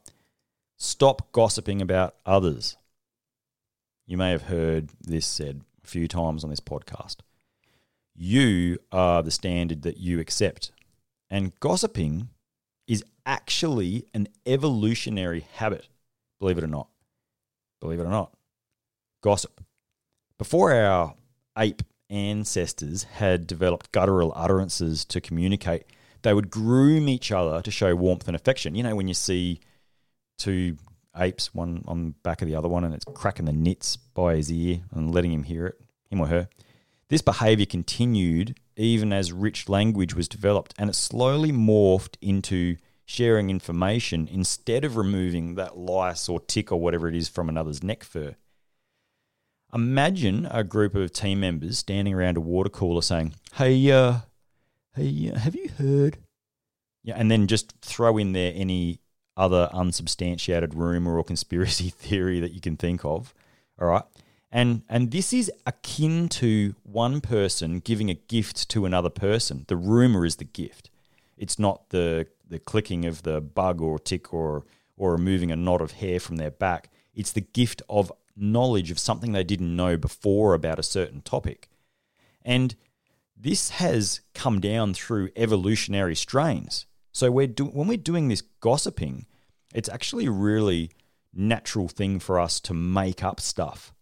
stop 0.79 1.31
gossiping 1.31 1.83
about 1.83 2.15
others. 2.25 2.79
You 4.07 4.17
may 4.17 4.31
have 4.31 4.45
heard 4.45 4.89
this 4.99 5.27
said 5.27 5.61
a 5.85 5.87
few 5.87 6.09
times 6.09 6.43
on 6.43 6.49
this 6.49 6.59
podcast. 6.59 7.17
You 8.17 8.79
are 8.91 9.23
the 9.23 9.31
standard 9.31 9.83
that 9.83 9.99
you 9.99 10.21
accept. 10.21 10.71
And 11.29 11.53
gossiping 11.61 12.31
is 12.87 13.05
actually 13.27 14.07
an 14.15 14.29
evolutionary 14.47 15.45
habit, 15.57 15.87
believe 16.41 16.57
it 16.57 16.65
or 16.65 16.69
not. 16.69 16.89
Believe 17.83 18.01
it 18.01 18.07
or 18.07 18.11
not. 18.11 18.33
Gossip. 19.23 19.63
Before 20.39 20.73
our 20.73 21.15
ape 21.59 21.83
ancestors 22.09 23.03
had 23.03 23.47
developed 23.47 23.93
guttural 23.93 24.33
utterances 24.35 25.05
to 25.05 25.21
communicate, 25.21 25.85
they 26.23 26.35
would 26.35 26.51
groom 26.51 27.09
each 27.09 27.31
other 27.33 27.63
to 27.63 27.71
show 27.71 27.95
warmth 27.95 28.27
and 28.27 28.37
affection. 28.37 28.75
You 28.75 28.83
know, 28.83 28.97
when 28.97 29.09
you 29.09 29.15
see 29.15 29.61
two 30.39 30.77
apes, 31.17 31.55
one 31.55 31.85
on 31.87 32.05
the 32.05 32.11
back 32.23 32.43
of 32.43 32.49
the 32.49 32.55
other 32.55 32.69
one, 32.69 32.85
and 32.85 32.95
it's 32.95 33.05
cracking 33.15 33.47
the 33.47 33.53
nits 33.53 33.97
by 33.97 34.37
his 34.37 34.51
ear 34.51 34.81
and 34.93 35.15
letting 35.15 35.33
him 35.33 35.45
hear 35.45 35.67
it, 35.67 35.81
him 36.11 36.21
or 36.21 36.27
her. 36.27 36.49
This 37.09 37.23
behavior 37.23 37.67
continued 37.67 38.59
even 38.77 39.13
as 39.13 39.33
rich 39.33 39.69
language 39.69 40.15
was 40.15 40.29
developed, 40.29 40.75
and 40.79 40.89
it 40.89 40.95
slowly 40.95 41.51
morphed 41.51 42.17
into 42.21 42.77
sharing 43.05 43.51
information 43.51 44.29
instead 44.31 44.85
of 44.85 44.97
removing 44.97 45.55
that 45.55 45.77
lice 45.77 46.29
or 46.29 46.39
tick 46.41 46.71
or 46.71 46.79
whatever 46.79 47.09
it 47.09 47.15
is 47.15 47.29
from 47.29 47.49
another's 47.49 47.83
neck 47.83 48.05
fur. 48.05 48.37
Imagine 49.73 50.47
a 50.51 50.63
group 50.63 50.95
of 50.95 51.13
team 51.13 51.41
members 51.41 51.79
standing 51.79 52.15
around 52.15 52.37
a 52.37 52.41
water 52.41 52.71
cooler 52.71 53.03
saying, 53.03 53.35
"Hey, 53.55 53.91
uh, 53.91 54.21
hey, 54.99 55.33
have 55.37 55.55
you 55.55 55.69
heard?" 55.79 56.19
Yeah, 57.03 57.15
and 57.17 57.31
then 57.31 57.47
just 57.47 57.75
throw 57.81 58.19
in 58.19 58.33
there 58.33 58.53
any 58.55 59.01
other 59.37 59.71
unsubstantiated 59.73 60.75
rumor 60.75 61.17
or 61.17 61.25
conspiracy 61.25 61.89
theory 61.91 62.41
that 62.41 62.53
you 62.53 62.61
can 62.61 62.77
think 62.77 63.05
of. 63.05 63.33
All 63.81 63.89
right. 63.89 64.03
And 64.51 64.83
and 64.89 65.11
this 65.11 65.33
is 65.33 65.51
akin 65.67 66.29
to 66.31 66.75
one 66.83 67.21
person 67.21 67.81
giving 67.81 68.11
a 68.11 68.15
gift 68.15 68.69
to 68.71 68.87
another 68.87 69.11
person. 69.11 69.65
The 69.69 69.77
rumor 69.77 70.25
is 70.25 70.37
the 70.37 70.45
gift. 70.45 70.91
It's 71.37 71.59
not 71.59 71.91
the 71.91 72.27
the 72.49 72.59
clicking 72.59 73.05
of 73.05 73.23
the 73.23 73.41
bug 73.41 73.81
or 73.81 73.99
tick 73.99 74.33
or 74.33 74.65
or 74.97 75.13
removing 75.13 75.53
a 75.53 75.57
knot 75.57 75.81
of 75.81 75.93
hair 75.93 76.19
from 76.19 76.37
their 76.37 76.51
back. 76.51 76.91
It's 77.15 77.33
the 77.33 77.43
gift 77.43 77.83
of 77.89 78.11
knowledge 78.37 78.91
of 78.91 78.99
something 78.99 79.33
they 79.33 79.45
didn't 79.45 79.77
know 79.77 79.97
before 79.97 80.55
about 80.55 80.79
a 80.79 80.83
certain 80.83 81.21
topic. 81.21 81.69
And 82.43 82.75
this 83.41 83.71
has 83.71 84.21
come 84.35 84.61
down 84.61 84.95
through 84.95 85.31
evolutionary 85.37 86.17
strains. 86.17 86.87
So 87.13 87.31
we're 87.31 87.47
do- 87.47 87.67
when 87.67 87.89
we're 87.89 87.97
doing 87.97 88.29
this 88.29 88.43
gossiping, 88.61 89.27
it's 89.75 89.89
actually 89.89 90.27
a 90.27 90.31
really 90.31 90.91
natural 91.33 91.89
thing 91.89 92.19
for 92.19 92.41
us 92.41 92.59
to 92.61 92.75
make 92.75 93.23
up 93.23 93.41
stuff 93.41 93.95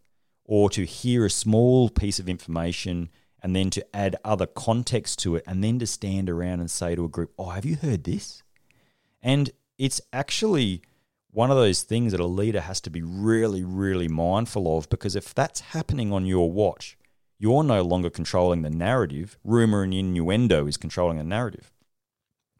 or 0.45 0.71
to 0.71 0.85
hear 0.85 1.27
a 1.27 1.31
small 1.31 1.91
piece 1.91 2.19
of 2.19 2.29
information 2.29 3.11
and 3.43 3.55
then 3.55 3.69
to 3.71 3.97
add 3.97 4.17
other 4.25 4.47
context 4.47 5.19
to 5.19 5.37
it 5.37 5.45
and 5.47 5.63
then 5.63 5.79
to 5.79 5.87
stand 5.87 6.31
around 6.31 6.61
and 6.61 6.71
say 6.71 6.95
to 6.95 7.05
a 7.05 7.09
group, 7.09 7.33
"Oh, 7.39 7.51
have 7.51 7.65
you 7.65 7.77
heard 7.77 8.05
this?" 8.05 8.43
And 9.23 9.51
it's 9.77 10.01
actually 10.13 10.83
one 11.31 11.51
of 11.51 11.57
those 11.57 11.83
things 11.83 12.13
that 12.13 12.21
a 12.21 12.27
leader 12.27 12.63
has 12.63 12.81
to 12.81 12.91
be 12.91 13.03
really, 13.03 13.63
really 13.63 14.09
mindful 14.09 14.79
of 14.79 14.89
because 14.89 15.15
if 15.15 15.35
that's 15.35 15.61
happening 15.61 16.13
on 16.13 16.25
your 16.25 16.51
watch, 16.51 16.97
you're 17.39 17.63
no 17.63 17.83
longer 17.83 18.11
controlling 18.11 18.63
the 18.63 18.71
narrative. 18.71 19.39
Rumor 19.45 19.83
and 19.83 19.93
innuendo 19.93 20.67
is 20.67 20.77
controlling 20.77 21.19
the 21.19 21.25
narrative. 21.25 21.73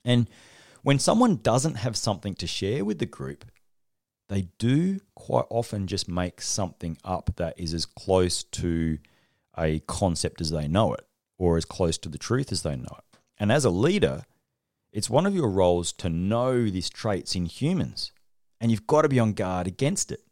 And 0.05 0.29
when 0.83 0.99
someone 0.99 1.37
doesn't 1.37 1.77
have 1.77 1.97
something 1.97 2.35
to 2.37 2.47
share 2.47 2.85
with 2.85 2.99
the 2.99 3.07
group, 3.07 3.45
they 4.29 4.49
do 4.59 5.01
quite 5.15 5.47
often 5.51 5.87
just 5.87 6.09
make 6.09 6.41
something 6.41 6.99
up 7.05 7.31
that 7.37 7.59
is 7.59 7.73
as 7.73 7.87
close 7.87 8.43
to 8.43 8.99
a 9.59 9.81
concept 9.81 10.41
as 10.41 10.51
they 10.51 10.69
know 10.69 10.93
it 10.93 11.07
or 11.39 11.57
as 11.57 11.65
close 11.65 11.97
to 11.99 12.09
the 12.09 12.19
truth 12.19 12.53
as 12.53 12.63
they 12.63 12.77
know 12.77 12.97
it. 12.99 13.19
And 13.39 13.51
as 13.51 13.65
a 13.65 13.71
leader, 13.71 14.25
it's 14.93 15.11
one 15.11 15.27
of 15.27 15.35
your 15.35 15.51
roles 15.51 15.93
to 15.95 16.09
know 16.09 16.65
these 16.65 16.91
traits 16.91 17.35
in 17.35 17.47
humans 17.47 18.13
and 18.61 18.71
you've 18.71 18.87
got 18.87 19.03
to 19.03 19.09
be 19.09 19.21
on 19.21 19.33
guard 19.33 19.67
against 19.67 20.11
it. 20.11 20.23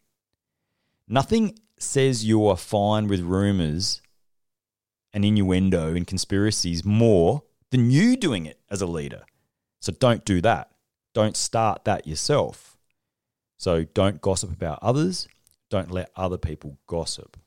Nothing 1.06 1.58
says 1.78 2.24
you 2.24 2.46
are 2.46 2.56
fine 2.56 3.08
with 3.08 3.20
rumors 3.20 4.00
and 5.14 5.24
innuendo 5.24 5.94
and 5.94 6.06
conspiracies 6.06 6.84
more 6.84 7.44
than 7.70 7.90
you 7.90 8.16
doing 8.16 8.44
it 8.44 8.60
as 8.70 8.82
a 8.82 8.86
leader. 8.86 9.24
So 9.80 9.92
don't 9.92 10.24
do 10.24 10.42
that. 10.42 10.68
Don't 11.14 11.36
start 11.36 11.84
that 11.84 12.06
yourself. 12.06 12.76
So 13.58 13.84
don't 13.84 14.20
gossip 14.20 14.52
about 14.52 14.80
others. 14.82 15.28
Don't 15.70 15.90
let 15.90 16.10
other 16.16 16.36
people 16.36 16.78
gossip. 16.86 17.38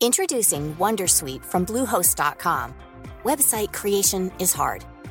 Introducing 0.00 0.74
Wondersuite 0.76 1.44
from 1.44 1.64
Bluehost.com. 1.64 2.74
Website 3.24 3.72
creation 3.72 4.30
is 4.38 4.52
hard, 4.52 4.84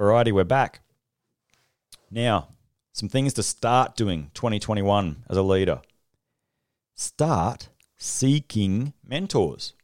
Alrighty, 0.00 0.32
we're 0.32 0.44
back. 0.44 0.80
Now, 2.10 2.48
some 2.94 3.10
things 3.10 3.34
to 3.34 3.42
start 3.42 3.96
doing 3.96 4.30
2021 4.32 5.24
as 5.28 5.36
a 5.36 5.42
leader. 5.42 5.82
Start 6.94 7.68
seeking 7.98 8.94
mentors. 9.06 9.74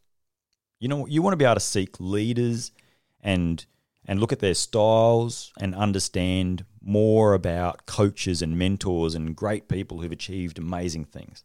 You 0.80 0.88
know, 0.88 1.06
you 1.06 1.20
want 1.20 1.34
to 1.34 1.36
be 1.36 1.44
able 1.44 1.56
to 1.56 1.60
seek 1.60 2.00
leaders 2.00 2.72
and 3.20 3.66
and 4.06 4.18
look 4.18 4.32
at 4.32 4.38
their 4.38 4.54
styles 4.54 5.52
and 5.60 5.74
understand 5.74 6.64
more 6.80 7.34
about 7.34 7.84
coaches 7.84 8.40
and 8.40 8.58
mentors 8.58 9.14
and 9.14 9.36
great 9.36 9.68
people 9.68 10.00
who've 10.00 10.10
achieved 10.10 10.56
amazing 10.56 11.04
things. 11.04 11.44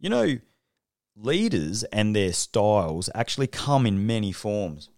You 0.00 0.10
know, 0.10 0.38
leaders 1.14 1.84
and 1.84 2.16
their 2.16 2.32
styles 2.32 3.08
actually 3.14 3.46
come 3.46 3.86
in 3.86 4.04
many 4.04 4.32
forms. 4.32 4.88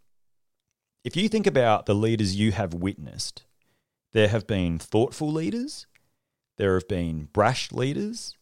If 1.07 1.15
you 1.15 1.29
think 1.29 1.47
about 1.47 1.87
the 1.87 1.95
leaders 1.95 2.35
you 2.35 2.51
have 2.51 2.75
witnessed, 2.75 3.45
there 4.13 4.27
have 4.27 4.45
been 4.45 4.81
thoughtful 4.81 5.31
leaders, 5.31 5.87
there 6.57 6.75
have 6.75 6.89
been 6.89 7.29
brash 7.33 7.71
leaders, 7.71 8.35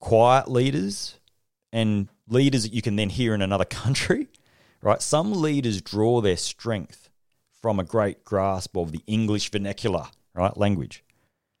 quiet 0.00 0.50
leaders, 0.50 1.20
and 1.74 2.08
leaders 2.26 2.62
that 2.62 2.72
you 2.72 2.80
can 2.80 2.96
then 2.96 3.10
hear 3.10 3.34
in 3.34 3.42
another 3.42 3.64
country, 3.82 4.28
right? 4.80 5.02
Some 5.02 5.34
leaders 5.34 5.82
draw 5.82 6.22
their 6.22 6.38
strength 6.38 7.10
from 7.60 7.78
a 7.78 7.84
great 7.84 8.24
grasp 8.24 8.78
of 8.78 8.90
the 8.90 9.02
English 9.06 9.50
vernacular, 9.50 10.06
right? 10.32 10.56
Language. 10.56 11.04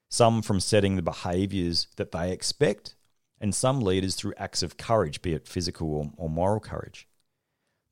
Some 0.08 0.40
from 0.40 0.58
setting 0.58 0.96
the 0.96 1.02
behaviors 1.02 1.86
that 1.96 2.12
they 2.12 2.32
expect, 2.32 2.94
and 3.42 3.54
some 3.54 3.82
leaders 3.82 4.14
through 4.14 4.32
acts 4.38 4.62
of 4.62 4.78
courage, 4.78 5.20
be 5.20 5.34
it 5.34 5.46
physical 5.46 5.94
or, 5.94 6.10
or 6.16 6.30
moral 6.30 6.60
courage. 6.60 7.06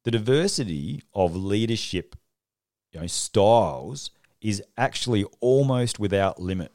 The 0.05 0.11
diversity 0.11 1.03
of 1.13 1.37
leadership 1.37 2.17
you 2.93 3.01
know, 3.01 3.07
styles 3.07 4.11
is 4.41 4.63
actually 4.77 5.25
almost 5.41 5.99
without 5.99 6.41
limit. 6.41 6.73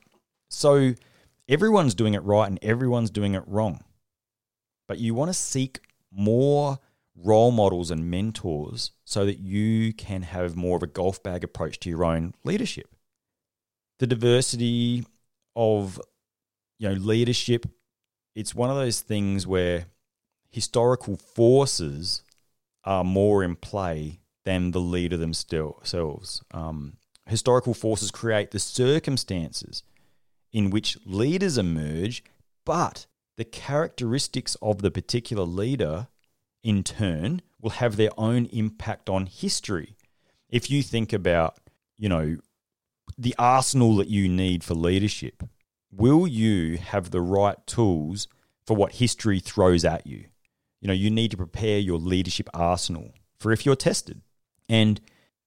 So 0.49 0.93
everyone's 1.47 1.95
doing 1.95 2.13
it 2.13 2.23
right 2.23 2.47
and 2.47 2.59
everyone's 2.61 3.09
doing 3.09 3.33
it 3.33 3.43
wrong. 3.45 3.83
But 4.87 4.99
you 4.99 5.13
want 5.13 5.29
to 5.29 5.33
seek 5.33 5.81
more 6.11 6.79
role 7.15 7.51
models 7.51 7.91
and 7.91 8.09
mentors 8.09 8.91
so 9.03 9.25
that 9.25 9.39
you 9.39 9.91
can 9.93 10.21
have 10.21 10.55
more 10.55 10.77
of 10.77 10.83
a 10.83 10.87
golf 10.87 11.21
bag 11.23 11.43
approach 11.43 11.79
to 11.79 11.89
your 11.89 12.05
own 12.05 12.33
leadership. 12.43 12.87
The 13.99 14.07
diversity 14.07 15.05
of 15.55 15.99
you 16.79 16.89
know 16.89 16.95
leadership 16.95 17.65
it's 18.37 18.53
one 18.53 18.69
of 18.69 18.75
those 18.75 19.01
things 19.01 19.47
where 19.47 19.87
historical 20.51 21.17
forces 21.17 22.21
are 22.83 23.03
more 23.03 23.43
in 23.43 23.55
play 23.55 24.19
than 24.47 24.71
the 24.71 24.79
leader 24.79 25.17
themselves. 25.17 26.41
Um, 26.51 26.93
historical 27.25 27.73
forces 27.73 28.11
create 28.11 28.51
the 28.51 28.59
circumstances 28.59 29.83
in 30.53 30.69
which 30.69 30.97
leaders 31.05 31.57
emerge, 31.57 32.23
but 32.63 33.07
the 33.35 33.43
characteristics 33.43 34.55
of 34.61 34.81
the 34.81 34.89
particular 34.89 35.43
leader, 35.43 36.07
in 36.63 36.81
turn, 36.81 37.41
will 37.59 37.71
have 37.71 37.97
their 37.97 38.11
own 38.17 38.45
impact 38.45 39.09
on 39.09 39.25
history. 39.25 39.97
If 40.47 40.71
you 40.71 40.81
think 40.81 41.11
about, 41.11 41.57
you 41.97 42.07
know, 42.07 42.37
the 43.17 43.35
arsenal 43.37 43.97
that 43.97 44.07
you 44.07 44.29
need 44.29 44.63
for 44.63 44.75
leadership, 44.75 45.43
will 45.91 46.25
you 46.25 46.77
have 46.77 47.11
the 47.11 47.19
right 47.19 47.57
tools 47.67 48.29
for 48.65 48.77
what 48.77 48.93
history 48.93 49.41
throws 49.41 49.83
at 49.83 50.07
you? 50.07 50.23
You 50.79 50.87
know, 50.87 50.93
you 50.93 51.09
need 51.09 51.31
to 51.31 51.37
prepare 51.37 51.79
your 51.79 51.97
leadership 51.97 52.47
arsenal 52.53 53.11
for 53.37 53.51
if 53.51 53.65
you're 53.65 53.75
tested. 53.75 54.21
And 54.69 55.01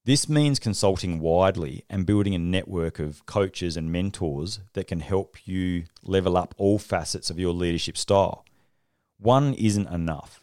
this 0.04 0.28
means 0.28 0.58
consulting 0.58 1.20
widely 1.20 1.84
and 1.90 2.06
building 2.06 2.34
a 2.34 2.38
network 2.38 2.98
of 2.98 3.26
coaches 3.26 3.76
and 3.76 3.92
mentors 3.92 4.60
that 4.72 4.86
can 4.86 5.00
help 5.00 5.46
you 5.46 5.84
level 6.02 6.36
up 6.36 6.54
all 6.56 6.78
facets 6.78 7.30
of 7.30 7.38
your 7.38 7.52
leadership 7.52 7.98
style. 7.98 8.44
One 9.18 9.52
isn't 9.54 9.88
enough. 9.88 10.42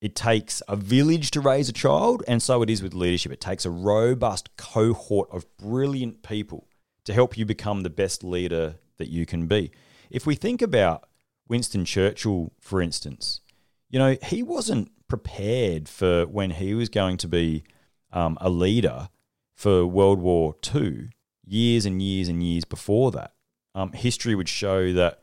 It 0.00 0.14
takes 0.14 0.62
a 0.68 0.76
village 0.76 1.30
to 1.32 1.40
raise 1.40 1.68
a 1.68 1.72
child, 1.72 2.22
and 2.28 2.42
so 2.42 2.62
it 2.62 2.70
is 2.70 2.82
with 2.82 2.94
leadership. 2.94 3.32
It 3.32 3.40
takes 3.40 3.64
a 3.64 3.70
robust 3.70 4.56
cohort 4.56 5.28
of 5.32 5.46
brilliant 5.56 6.22
people 6.22 6.68
to 7.04 7.14
help 7.14 7.36
you 7.36 7.44
become 7.44 7.82
the 7.82 7.90
best 7.90 8.22
leader 8.22 8.76
that 8.98 9.08
you 9.08 9.26
can 9.26 9.46
be. 9.46 9.72
If 10.10 10.26
we 10.26 10.34
think 10.34 10.62
about 10.62 11.08
Winston 11.48 11.84
Churchill, 11.84 12.52
for 12.60 12.80
instance, 12.82 13.40
you 13.88 13.98
know, 13.98 14.16
he 14.22 14.42
wasn't 14.42 14.92
prepared 15.08 15.88
for 15.88 16.26
when 16.26 16.50
he 16.50 16.74
was 16.74 16.90
going 16.90 17.16
to 17.16 17.26
be 17.26 17.64
um, 18.12 18.38
a 18.40 18.48
leader 18.48 19.08
for 19.54 19.86
World 19.86 20.20
War 20.20 20.54
II 20.74 21.10
years 21.44 21.86
and 21.86 22.00
years 22.02 22.28
and 22.28 22.42
years 22.42 22.64
before 22.64 23.10
that. 23.12 23.32
Um, 23.74 23.92
history 23.92 24.34
would 24.34 24.48
show 24.48 24.92
that 24.92 25.20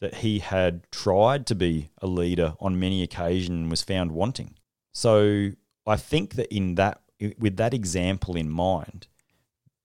that 0.00 0.16
he 0.16 0.40
had 0.40 0.82
tried 0.90 1.46
to 1.46 1.54
be 1.54 1.90
a 2.02 2.06
leader 2.06 2.54
on 2.60 2.78
many 2.78 3.02
occasions 3.02 3.48
and 3.48 3.70
was 3.70 3.82
found 3.82 4.12
wanting. 4.12 4.54
So 4.92 5.52
I 5.86 5.96
think 5.96 6.34
that 6.34 6.54
in 6.54 6.74
that 6.74 7.00
with 7.38 7.56
that 7.56 7.72
example 7.72 8.36
in 8.36 8.50
mind, 8.50 9.08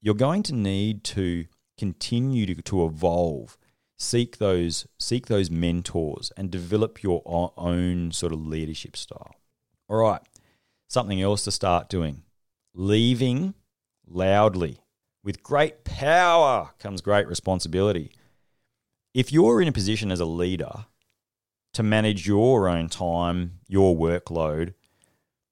you're 0.01 0.15
going 0.15 0.43
to 0.43 0.53
need 0.53 1.03
to 1.05 1.45
continue 1.77 2.45
to, 2.45 2.61
to 2.61 2.85
evolve 2.85 3.57
seek 3.97 4.37
those 4.39 4.87
seek 4.99 5.27
those 5.27 5.49
mentors 5.51 6.31
and 6.35 6.49
develop 6.49 7.03
your 7.03 7.21
own 7.55 8.11
sort 8.11 8.33
of 8.33 8.47
leadership 8.47 8.97
style 8.97 9.35
all 9.87 9.97
right 9.97 10.21
something 10.87 11.21
else 11.21 11.43
to 11.43 11.51
start 11.51 11.87
doing 11.87 12.23
leaving 12.73 13.53
loudly 14.07 14.79
with 15.23 15.43
great 15.43 15.83
power 15.83 16.71
comes 16.79 17.01
great 17.01 17.27
responsibility 17.27 18.11
if 19.13 19.31
you're 19.31 19.61
in 19.61 19.67
a 19.67 19.73
position 19.73 20.11
as 20.11 20.19
a 20.19 20.25
leader 20.25 20.85
to 21.73 21.83
manage 21.83 22.27
your 22.27 22.67
own 22.67 22.89
time 22.89 23.59
your 23.67 23.95
workload 23.95 24.73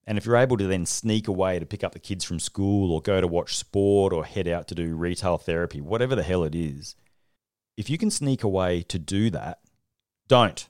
and 0.10 0.18
if 0.18 0.26
you're 0.26 0.38
able 0.38 0.58
to 0.58 0.66
then 0.66 0.88
sneak 0.88 1.28
away 1.28 1.60
to 1.60 1.68
pick 1.68 1.84
up 1.84 1.92
the 1.92 2.00
kids 2.00 2.26
from 2.26 2.40
school 2.40 2.92
or 2.92 3.00
go 3.00 3.22
to 3.22 3.28
watch 3.28 3.56
sport 3.56 4.12
or 4.12 4.26
head 4.26 4.48
out 4.48 4.68
to 4.70 4.74
do 4.74 4.96
retail 4.96 5.38
therapy, 5.38 5.82
whatever 5.82 6.16
the 6.16 6.24
hell 6.24 6.44
it 6.44 6.56
is, 6.56 6.96
if 7.78 7.92
you 7.92 8.00
can 8.00 8.10
sneak 8.10 8.44
away 8.44 8.82
to 8.82 8.98
do 8.98 9.30
that, 9.30 9.60
don't. 10.28 10.68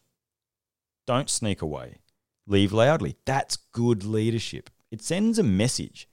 Don't 1.08 1.30
sneak 1.30 1.62
away. 1.62 2.00
Leave 2.48 2.74
loudly. 2.74 3.16
That's 3.24 3.56
good 3.56 4.04
leadership. 4.04 4.70
It 4.92 5.02
sends 5.02 5.40
a 5.40 5.44
message 5.44 6.09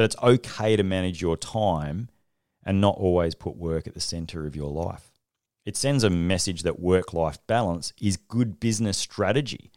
that 0.00 0.04
it's 0.06 0.22
okay 0.22 0.76
to 0.76 0.82
manage 0.82 1.20
your 1.20 1.36
time 1.36 2.08
and 2.64 2.80
not 2.80 2.96
always 2.96 3.34
put 3.34 3.54
work 3.56 3.86
at 3.86 3.92
the 3.92 4.00
center 4.00 4.46
of 4.46 4.56
your 4.56 4.70
life. 4.70 5.10
It 5.66 5.76
sends 5.76 6.02
a 6.02 6.08
message 6.08 6.62
that 6.62 6.80
work 6.80 7.12
life 7.12 7.38
balance 7.46 7.92
is 8.00 8.16
good 8.16 8.58
business 8.58 8.96
strategy. 8.96 9.70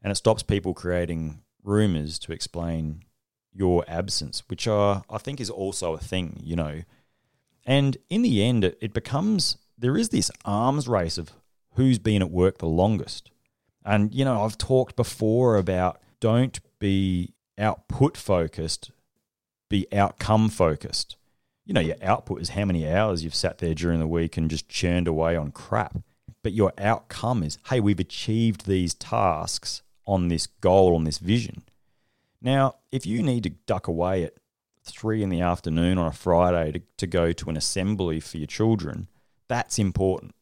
And 0.00 0.12
it 0.12 0.14
stops 0.14 0.44
people 0.44 0.72
creating 0.72 1.40
rumors 1.64 2.20
to 2.20 2.32
explain 2.32 3.02
your 3.52 3.84
absence, 3.88 4.44
which 4.46 4.68
are, 4.68 5.02
I 5.10 5.18
think 5.18 5.40
is 5.40 5.50
also 5.50 5.94
a 5.94 5.98
thing, 5.98 6.38
you 6.40 6.54
know. 6.54 6.82
And 7.66 7.96
in 8.08 8.22
the 8.22 8.40
end, 8.40 8.62
it, 8.62 8.78
it 8.80 8.94
becomes 8.94 9.56
there 9.76 9.96
is 9.96 10.10
this 10.10 10.30
arms 10.44 10.86
race 10.86 11.18
of 11.18 11.32
who's 11.72 11.98
been 11.98 12.22
at 12.22 12.30
work 12.30 12.58
the 12.58 12.66
longest. 12.66 13.32
And, 13.84 14.14
you 14.14 14.24
know, 14.24 14.44
I've 14.44 14.58
talked 14.58 14.94
before 14.94 15.56
about 15.56 16.00
don't 16.20 16.60
be 16.78 17.34
output 17.58 18.16
focused, 18.16 18.92
be 19.74 19.92
outcome 19.92 20.48
focused. 20.48 21.16
You 21.66 21.74
know, 21.74 21.80
your 21.80 21.96
output 22.00 22.40
is 22.40 22.50
how 22.50 22.64
many 22.64 22.88
hours 22.88 23.24
you've 23.24 23.34
sat 23.34 23.58
there 23.58 23.74
during 23.74 23.98
the 23.98 24.06
week 24.06 24.36
and 24.36 24.48
just 24.48 24.68
churned 24.68 25.08
away 25.08 25.34
on 25.34 25.50
crap. 25.50 25.96
But 26.44 26.52
your 26.52 26.72
outcome 26.78 27.42
is, 27.42 27.58
hey, 27.70 27.80
we've 27.80 27.98
achieved 27.98 28.66
these 28.66 28.94
tasks 28.94 29.82
on 30.06 30.28
this 30.28 30.46
goal, 30.46 30.94
on 30.94 31.02
this 31.02 31.18
vision. 31.18 31.64
Now, 32.40 32.76
if 32.92 33.04
you 33.04 33.20
need 33.20 33.42
to 33.44 33.50
duck 33.50 33.88
away 33.88 34.22
at 34.22 34.34
three 34.84 35.24
in 35.24 35.30
the 35.30 35.40
afternoon 35.40 35.98
on 35.98 36.06
a 36.06 36.12
Friday 36.12 36.70
to, 36.70 36.82
to 36.98 37.06
go 37.08 37.32
to 37.32 37.50
an 37.50 37.56
assembly 37.56 38.20
for 38.20 38.38
your 38.38 38.46
children, 38.46 39.08
that's 39.48 39.78
important. 39.78 40.36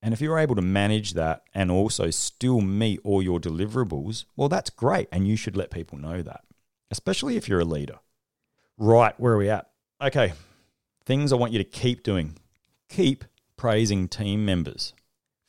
And 0.00 0.14
if 0.14 0.22
you're 0.22 0.38
able 0.38 0.54
to 0.54 0.62
manage 0.62 1.12
that 1.12 1.42
and 1.52 1.70
also 1.70 2.10
still 2.10 2.62
meet 2.62 3.00
all 3.04 3.20
your 3.20 3.38
deliverables, 3.38 4.24
well, 4.34 4.48
that's 4.48 4.70
great. 4.70 5.08
And 5.12 5.28
you 5.28 5.36
should 5.36 5.56
let 5.56 5.70
people 5.70 5.98
know 5.98 6.22
that, 6.22 6.44
especially 6.90 7.36
if 7.36 7.48
you're 7.48 7.60
a 7.60 7.64
leader. 7.64 7.98
Right, 8.78 9.18
where 9.18 9.32
are 9.32 9.38
we 9.38 9.48
at? 9.48 9.70
Okay, 10.02 10.34
things 11.06 11.32
I 11.32 11.36
want 11.36 11.52
you 11.52 11.58
to 11.58 11.64
keep 11.64 12.02
doing. 12.02 12.38
Keep 12.88 13.24
praising 13.56 14.06
team 14.08 14.44
members. 14.44 14.92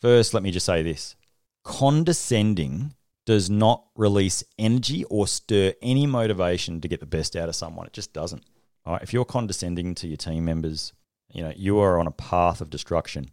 First, 0.01 0.33
let 0.33 0.43
me 0.43 0.51
just 0.51 0.65
say 0.65 0.81
this 0.81 1.15
condescending 1.63 2.93
does 3.25 3.49
not 3.49 3.83
release 3.97 4.41
energy 4.57 5.03
or 5.05 5.27
stir 5.27 5.73
any 5.81 6.07
motivation 6.07 6.79
to 6.79 6.87
get 6.87 7.01
the 7.01 7.05
best 7.05 7.35
out 7.35 7.49
of 7.49 7.55
someone. 7.55 7.85
It 7.85 7.91
just 7.91 8.13
doesn't. 8.13 8.43
All 8.85 8.93
right, 8.93 9.03
if 9.03 9.11
you're 9.11 9.25
condescending 9.25 9.93
to 9.95 10.07
your 10.07 10.15
team 10.15 10.45
members, 10.45 10.93
you 11.29 11.43
know, 11.43 11.51
you 11.53 11.77
are 11.79 11.99
on 11.99 12.07
a 12.07 12.11
path 12.11 12.61
of 12.61 12.69
destruction. 12.69 13.29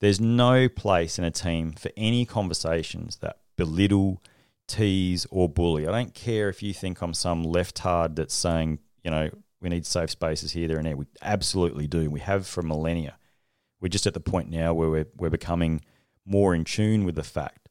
There's 0.00 0.20
no 0.20 0.68
place 0.68 1.16
in 1.16 1.24
a 1.24 1.30
team 1.30 1.72
for 1.72 1.92
any 1.96 2.24
conversations 2.24 3.18
that 3.18 3.38
belittle, 3.56 4.20
tease, 4.66 5.26
or 5.30 5.48
bully. 5.48 5.86
I 5.86 5.92
don't 5.92 6.12
care 6.12 6.48
if 6.48 6.60
you 6.60 6.74
think 6.74 7.00
I'm 7.00 7.14
some 7.14 7.44
leftard 7.44 8.16
that's 8.16 8.34
saying, 8.34 8.80
you 9.06 9.10
know, 9.10 9.30
we 9.62 9.70
need 9.70 9.86
safe 9.86 10.10
spaces 10.10 10.52
here, 10.52 10.68
there, 10.68 10.78
and 10.78 10.86
there. 10.86 10.96
We 10.96 11.06
absolutely 11.22 11.86
do. 11.86 12.10
We 12.10 12.20
have 12.20 12.46
for 12.46 12.60
millennia. 12.60 13.16
We're 13.80 13.88
just 13.88 14.06
at 14.06 14.14
the 14.14 14.20
point 14.20 14.50
now 14.50 14.74
where 14.74 14.90
we're, 14.90 15.06
we're 15.16 15.30
becoming 15.30 15.80
more 16.26 16.54
in 16.54 16.64
tune 16.64 17.04
with 17.04 17.14
the 17.14 17.22
fact 17.22 17.66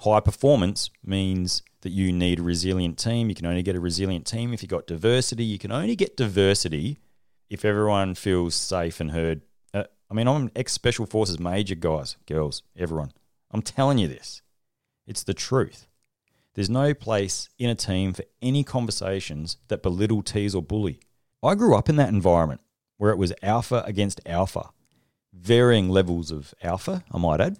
High 0.00 0.20
performance 0.20 0.90
means 1.04 1.62
that 1.80 1.90
you 1.90 2.12
need 2.12 2.38
a 2.38 2.42
resilient 2.42 2.98
team. 2.98 3.28
You 3.28 3.34
can 3.34 3.46
only 3.46 3.64
get 3.64 3.74
a 3.74 3.80
resilient 3.80 4.28
team 4.28 4.52
if 4.52 4.62
you've 4.62 4.70
got 4.70 4.86
diversity. 4.86 5.42
You 5.42 5.58
can 5.58 5.72
only 5.72 5.96
get 5.96 6.16
diversity 6.16 7.00
if 7.50 7.64
everyone 7.64 8.14
feels 8.14 8.54
safe 8.54 9.00
and 9.00 9.10
heard. 9.10 9.40
Uh, 9.74 9.84
I 10.08 10.14
mean, 10.14 10.28
I'm 10.28 10.52
ex 10.54 10.72
special 10.72 11.04
forces 11.04 11.40
major, 11.40 11.74
guys, 11.74 12.16
girls, 12.26 12.62
everyone. 12.76 13.10
I'm 13.50 13.62
telling 13.62 13.98
you 13.98 14.06
this. 14.06 14.40
It's 15.04 15.24
the 15.24 15.34
truth. 15.34 15.87
There's 16.54 16.70
no 16.70 16.94
place 16.94 17.48
in 17.58 17.70
a 17.70 17.74
team 17.74 18.12
for 18.12 18.24
any 18.42 18.64
conversations 18.64 19.58
that 19.68 19.82
belittle, 19.82 20.22
tease, 20.22 20.54
or 20.54 20.62
bully. 20.62 21.00
I 21.42 21.54
grew 21.54 21.76
up 21.76 21.88
in 21.88 21.96
that 21.96 22.08
environment 22.08 22.60
where 22.96 23.12
it 23.12 23.18
was 23.18 23.32
alpha 23.42 23.82
against 23.86 24.20
alpha, 24.26 24.70
varying 25.32 25.88
levels 25.88 26.30
of 26.30 26.52
alpha, 26.62 27.04
I 27.12 27.18
might 27.18 27.40
add. 27.40 27.58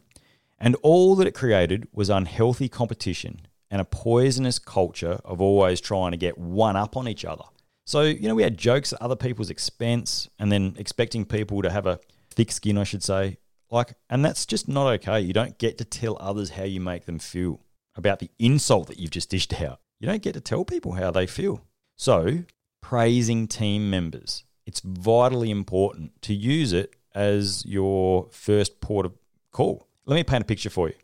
And 0.58 0.74
all 0.82 1.14
that 1.16 1.28
it 1.28 1.34
created 1.34 1.86
was 1.92 2.10
unhealthy 2.10 2.68
competition 2.68 3.46
and 3.70 3.80
a 3.80 3.84
poisonous 3.84 4.58
culture 4.58 5.20
of 5.24 5.40
always 5.40 5.80
trying 5.80 6.10
to 6.10 6.16
get 6.16 6.38
one 6.38 6.76
up 6.76 6.96
on 6.96 7.06
each 7.06 7.24
other. 7.24 7.44
So, 7.86 8.02
you 8.02 8.28
know, 8.28 8.34
we 8.34 8.42
had 8.42 8.58
jokes 8.58 8.92
at 8.92 9.00
other 9.00 9.16
people's 9.16 9.50
expense 9.50 10.28
and 10.38 10.50
then 10.50 10.74
expecting 10.76 11.24
people 11.24 11.62
to 11.62 11.70
have 11.70 11.86
a 11.86 12.00
thick 12.30 12.50
skin, 12.50 12.76
I 12.76 12.84
should 12.84 13.02
say, 13.02 13.38
Like, 13.70 13.94
and 14.10 14.24
that's 14.24 14.44
just 14.44 14.68
not 14.68 14.88
okay. 14.94 15.20
You 15.20 15.32
don't 15.32 15.58
get 15.58 15.78
to 15.78 15.84
tell 15.84 16.16
others 16.20 16.50
how 16.50 16.64
you 16.64 16.80
make 16.80 17.06
them 17.06 17.18
feel 17.18 17.60
about 17.98 18.20
the 18.20 18.30
insult 18.38 18.86
that 18.86 18.98
you've 18.98 19.10
just 19.10 19.28
dished 19.28 19.60
out. 19.60 19.80
You 20.00 20.06
don't 20.06 20.22
get 20.22 20.32
to 20.34 20.40
tell 20.40 20.64
people 20.64 20.92
how 20.92 21.10
they 21.10 21.26
feel. 21.26 21.66
So, 21.96 22.44
praising 22.80 23.48
team 23.48 23.90
members, 23.90 24.44
it's 24.64 24.80
vitally 24.80 25.50
important 25.50 26.22
to 26.22 26.32
use 26.32 26.72
it 26.72 26.94
as 27.14 27.66
your 27.66 28.28
first 28.30 28.80
port 28.80 29.04
of 29.04 29.12
call. 29.50 29.88
Let 30.06 30.14
me 30.14 30.22
paint 30.22 30.42
a 30.42 30.46
picture 30.46 30.70
for 30.70 30.88
you. 30.88 30.94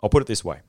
I'll 0.00 0.08
put 0.08 0.22
it 0.22 0.28
this 0.28 0.44
way 0.44 0.60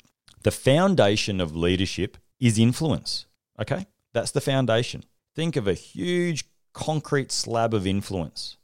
the 0.44 0.52
foundation 0.52 1.40
of 1.40 1.56
leadership 1.56 2.18
is 2.40 2.58
influence. 2.58 3.28
Okay? 3.60 3.86
That's 4.14 4.32
the 4.32 4.42
foundation. 4.42 5.04
Think 5.36 5.56
of 5.56 5.68
a 5.68 5.74
huge 5.74 6.46
concrete 6.74 7.32
slab 7.32 7.74
of 7.74 7.86
influence, 7.86 8.58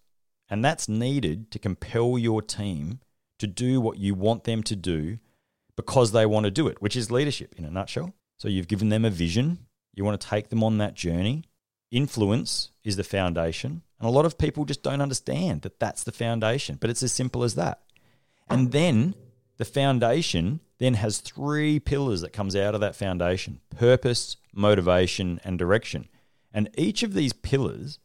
and 0.49 0.65
that's 0.65 0.89
needed 0.89 1.51
to 1.51 1.59
compel 1.59 2.17
your 2.17 2.41
team 2.41 2.99
to 3.37 3.45
do 3.45 3.79
what 3.79 3.97
you 3.99 4.15
want 4.15 4.45
them 4.45 4.63
to 4.63 4.75
do 4.75 5.19
because 5.75 6.11
they 6.11 6.25
want 6.25 6.45
to 6.45 6.51
do 6.51 6.67
it, 6.67 6.81
which 6.81 6.95
is 6.95 7.11
leadership 7.11 7.55
in 7.57 7.65
a 7.65 7.71
nutshell. 7.71 8.13
So 8.37 8.47
you've 8.47 8.67
given 8.67 8.89
them 8.89 9.05
a 9.05 9.09
vision, 9.09 9.59
you 9.93 10.03
want 10.03 10.19
to 10.19 10.27
take 10.27 10.49
them 10.49 10.63
on 10.63 10.77
that 10.79 10.95
journey. 10.95 11.43
Influence 11.91 12.71
is 12.83 12.95
the 12.95 13.03
foundation, 13.03 13.83
and 13.99 14.07
a 14.07 14.11
lot 14.11 14.25
of 14.25 14.37
people 14.37 14.65
just 14.65 14.81
don't 14.81 15.01
understand 15.01 15.61
that 15.61 15.79
that's 15.79 16.03
the 16.03 16.11
foundation, 16.11 16.77
but 16.81 16.89
it's 16.89 17.03
as 17.03 17.13
simple 17.13 17.43
as 17.43 17.55
that. 17.55 17.81
And 18.49 18.71
then 18.71 19.13
the 19.57 19.65
foundation 19.65 20.59
then 20.79 20.95
has 20.95 21.19
three 21.19 21.79
pillars 21.79 22.21
that 22.21 22.33
comes 22.33 22.55
out 22.55 22.73
of 22.73 22.81
that 22.81 22.95
foundation: 22.95 23.61
purpose, 23.69 24.37
motivation, 24.53 25.39
and 25.43 25.59
direction. 25.59 26.09
And 26.51 26.69
each 26.75 27.03
of 27.03 27.13
these 27.13 27.33
pillars 27.33 27.99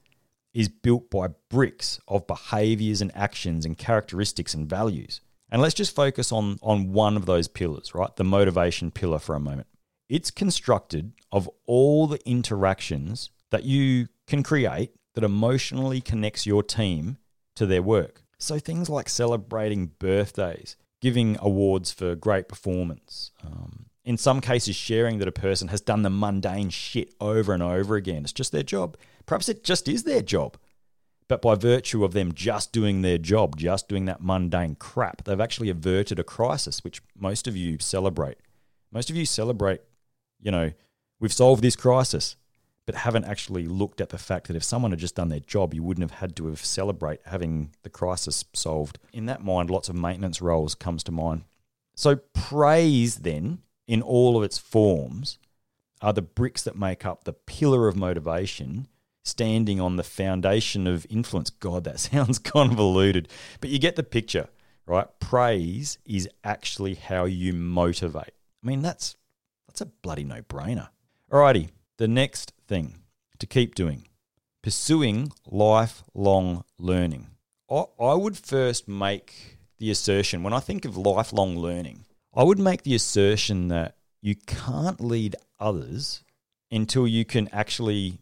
is 0.52 0.68
built 0.68 1.11
by 1.11 1.28
bricks 1.48 1.98
of 2.09 2.26
behaviors 2.26 3.00
and 3.00 3.14
actions 3.16 3.64
and 3.64 3.78
characteristics 3.78 4.54
and 4.54 4.68
values. 4.68 5.20
And 5.50 5.62
let's 5.62 5.74
just 5.74 5.94
focus 5.94 6.30
on, 6.30 6.58
on 6.62 6.92
one 6.92 7.16
of 7.16 7.26
those 7.26 7.48
pillars, 7.48 7.94
right? 7.94 8.14
The 8.14 8.24
motivation 8.24 8.90
pillar 8.90 9.18
for 9.18 9.34
a 9.34 9.40
moment. 9.40 9.66
It's 10.08 10.30
constructed 10.30 11.12
of 11.32 11.48
all 11.66 12.06
the 12.06 12.20
interactions 12.28 13.30
that 13.50 13.64
you 13.64 14.08
can 14.26 14.42
create 14.42 14.90
that 15.14 15.24
emotionally 15.24 16.00
connects 16.00 16.46
your 16.46 16.62
team 16.62 17.18
to 17.56 17.66
their 17.66 17.82
work. 17.82 18.22
So 18.38 18.58
things 18.58 18.88
like 18.88 19.08
celebrating 19.08 19.92
birthdays, 19.98 20.76
giving 21.00 21.37
awards 21.40 21.92
for 21.92 22.14
great 22.14 22.48
performance, 22.48 23.32
um, 23.44 23.87
in 24.04 24.16
some 24.16 24.40
cases, 24.40 24.74
sharing 24.74 25.18
that 25.18 25.28
a 25.28 25.32
person 25.32 25.68
has 25.68 25.82
done 25.82 26.02
the 26.02 26.08
mundane 26.08 26.70
shit 26.70 27.12
over 27.20 27.52
and 27.52 27.62
over 27.62 27.94
again. 27.96 28.22
It's 28.22 28.32
just 28.32 28.52
their 28.52 28.62
job. 28.62 28.96
Perhaps 29.26 29.50
it 29.50 29.64
just 29.64 29.87
is 29.87 30.04
their 30.04 30.22
job. 30.22 30.56
But 31.28 31.42
by 31.42 31.54
virtue 31.54 32.04
of 32.04 32.14
them 32.14 32.32
just 32.32 32.72
doing 32.72 33.02
their 33.02 33.18
job, 33.18 33.56
just 33.56 33.86
doing 33.86 34.06
that 34.06 34.22
mundane 34.22 34.76
crap, 34.76 35.24
they've 35.24 35.40
actually 35.40 35.68
averted 35.68 36.18
a 36.18 36.24
crisis, 36.24 36.82
which 36.82 37.02
most 37.16 37.46
of 37.46 37.56
you 37.56 37.78
celebrate. 37.78 38.38
Most 38.90 39.10
of 39.10 39.16
you 39.16 39.26
celebrate, 39.26 39.82
you 40.40 40.50
know, 40.50 40.72
we've 41.20 41.32
solved 41.32 41.62
this 41.62 41.76
crisis, 41.76 42.36
but 42.86 42.94
haven't 42.94 43.26
actually 43.26 43.66
looked 43.66 44.00
at 44.00 44.08
the 44.08 44.16
fact 44.16 44.48
that 44.48 44.56
if 44.56 44.64
someone 44.64 44.90
had 44.90 45.00
just 45.00 45.16
done 45.16 45.28
their 45.28 45.40
job, 45.40 45.74
you 45.74 45.82
wouldn't 45.82 46.10
have 46.10 46.20
had 46.20 46.34
to 46.36 46.46
have 46.46 46.64
celebrate 46.64 47.20
having 47.26 47.74
the 47.82 47.90
crisis 47.90 48.46
solved. 48.54 48.98
In 49.12 49.26
that 49.26 49.44
mind, 49.44 49.68
lots 49.68 49.90
of 49.90 49.94
maintenance 49.94 50.40
roles 50.40 50.74
comes 50.74 51.04
to 51.04 51.12
mind. 51.12 51.42
So 51.94 52.16
praise 52.32 53.16
then 53.16 53.58
in 53.86 54.00
all 54.00 54.38
of 54.38 54.42
its 54.42 54.56
forms 54.56 55.38
are 56.00 56.14
the 56.14 56.22
bricks 56.22 56.62
that 56.62 56.78
make 56.78 57.04
up 57.04 57.24
the 57.24 57.34
pillar 57.34 57.88
of 57.88 57.96
motivation 57.96 58.88
standing 59.24 59.81
on 59.81 59.96
the 59.96 60.02
foundation 60.02 60.87
of 60.87 61.07
influence. 61.11 61.50
God, 61.50 61.85
that 61.85 62.00
sounds 62.00 62.38
convoluted, 62.38 63.28
but 63.61 63.70
you 63.70 63.78
get 63.78 63.96
the 63.96 64.02
picture, 64.02 64.48
right? 64.87 65.07
Praise 65.20 65.98
is 66.04 66.28
actually 66.44 66.94
how 66.94 67.24
you 67.24 67.52
motivate. 67.52 68.33
I 68.62 68.66
mean, 68.66 68.83
that's 68.83 69.16
that's 69.66 69.81
a 69.81 69.87
bloody 69.87 70.24
no-brainer. 70.24 70.88
Alrighty, 71.31 71.68
the 71.98 72.09
next 72.09 72.52
thing 72.66 73.00
to 73.38 73.46
keep 73.46 73.74
doing, 73.74 74.09
pursuing 74.62 75.33
lifelong 75.46 76.64
learning. 76.78 77.28
I, 77.70 77.85
I 78.00 78.14
would 78.14 78.37
first 78.37 78.88
make 78.88 79.59
the 79.78 79.90
assertion 79.90 80.42
when 80.42 80.52
I 80.52 80.61
think 80.61 80.85
of 80.85 80.96
lifelong 80.96 81.57
learning, 81.57 82.04
I 82.35 82.42
would 82.42 82.59
make 82.59 82.83
the 82.83 82.94
assertion 82.94 83.68
that 83.68 83.96
you 84.20 84.35
can't 84.35 85.00
lead 85.00 85.37
others 85.61 86.22
until 86.70 87.07
you 87.07 87.24
can 87.24 87.48
actually 87.52 88.20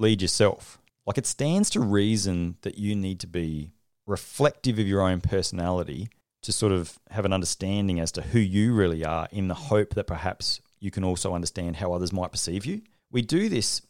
lead 0.00 0.22
yourself. 0.22 0.80
Like 1.06 1.18
it 1.18 1.26
stands 1.26 1.70
to 1.70 1.80
reason 1.80 2.56
that 2.62 2.78
you 2.78 2.96
need 2.96 3.20
to 3.20 3.26
be 3.26 3.72
reflective 4.06 4.78
of 4.78 4.86
your 4.86 5.02
own 5.02 5.20
personality 5.20 6.08
to 6.42 6.52
sort 6.52 6.72
of 6.72 6.98
have 7.10 7.24
an 7.24 7.32
understanding 7.32 8.00
as 8.00 8.10
to 8.12 8.22
who 8.22 8.38
you 8.38 8.74
really 8.74 9.04
are 9.04 9.28
in 9.30 9.48
the 9.48 9.54
hope 9.54 9.94
that 9.94 10.06
perhaps 10.06 10.60
you 10.80 10.90
can 10.90 11.04
also 11.04 11.34
understand 11.34 11.76
how 11.76 11.92
others 11.92 12.12
might 12.12 12.32
perceive 12.32 12.64
you. 12.64 12.80
We 13.10 13.22
do 13.22 13.48
this 13.48 13.82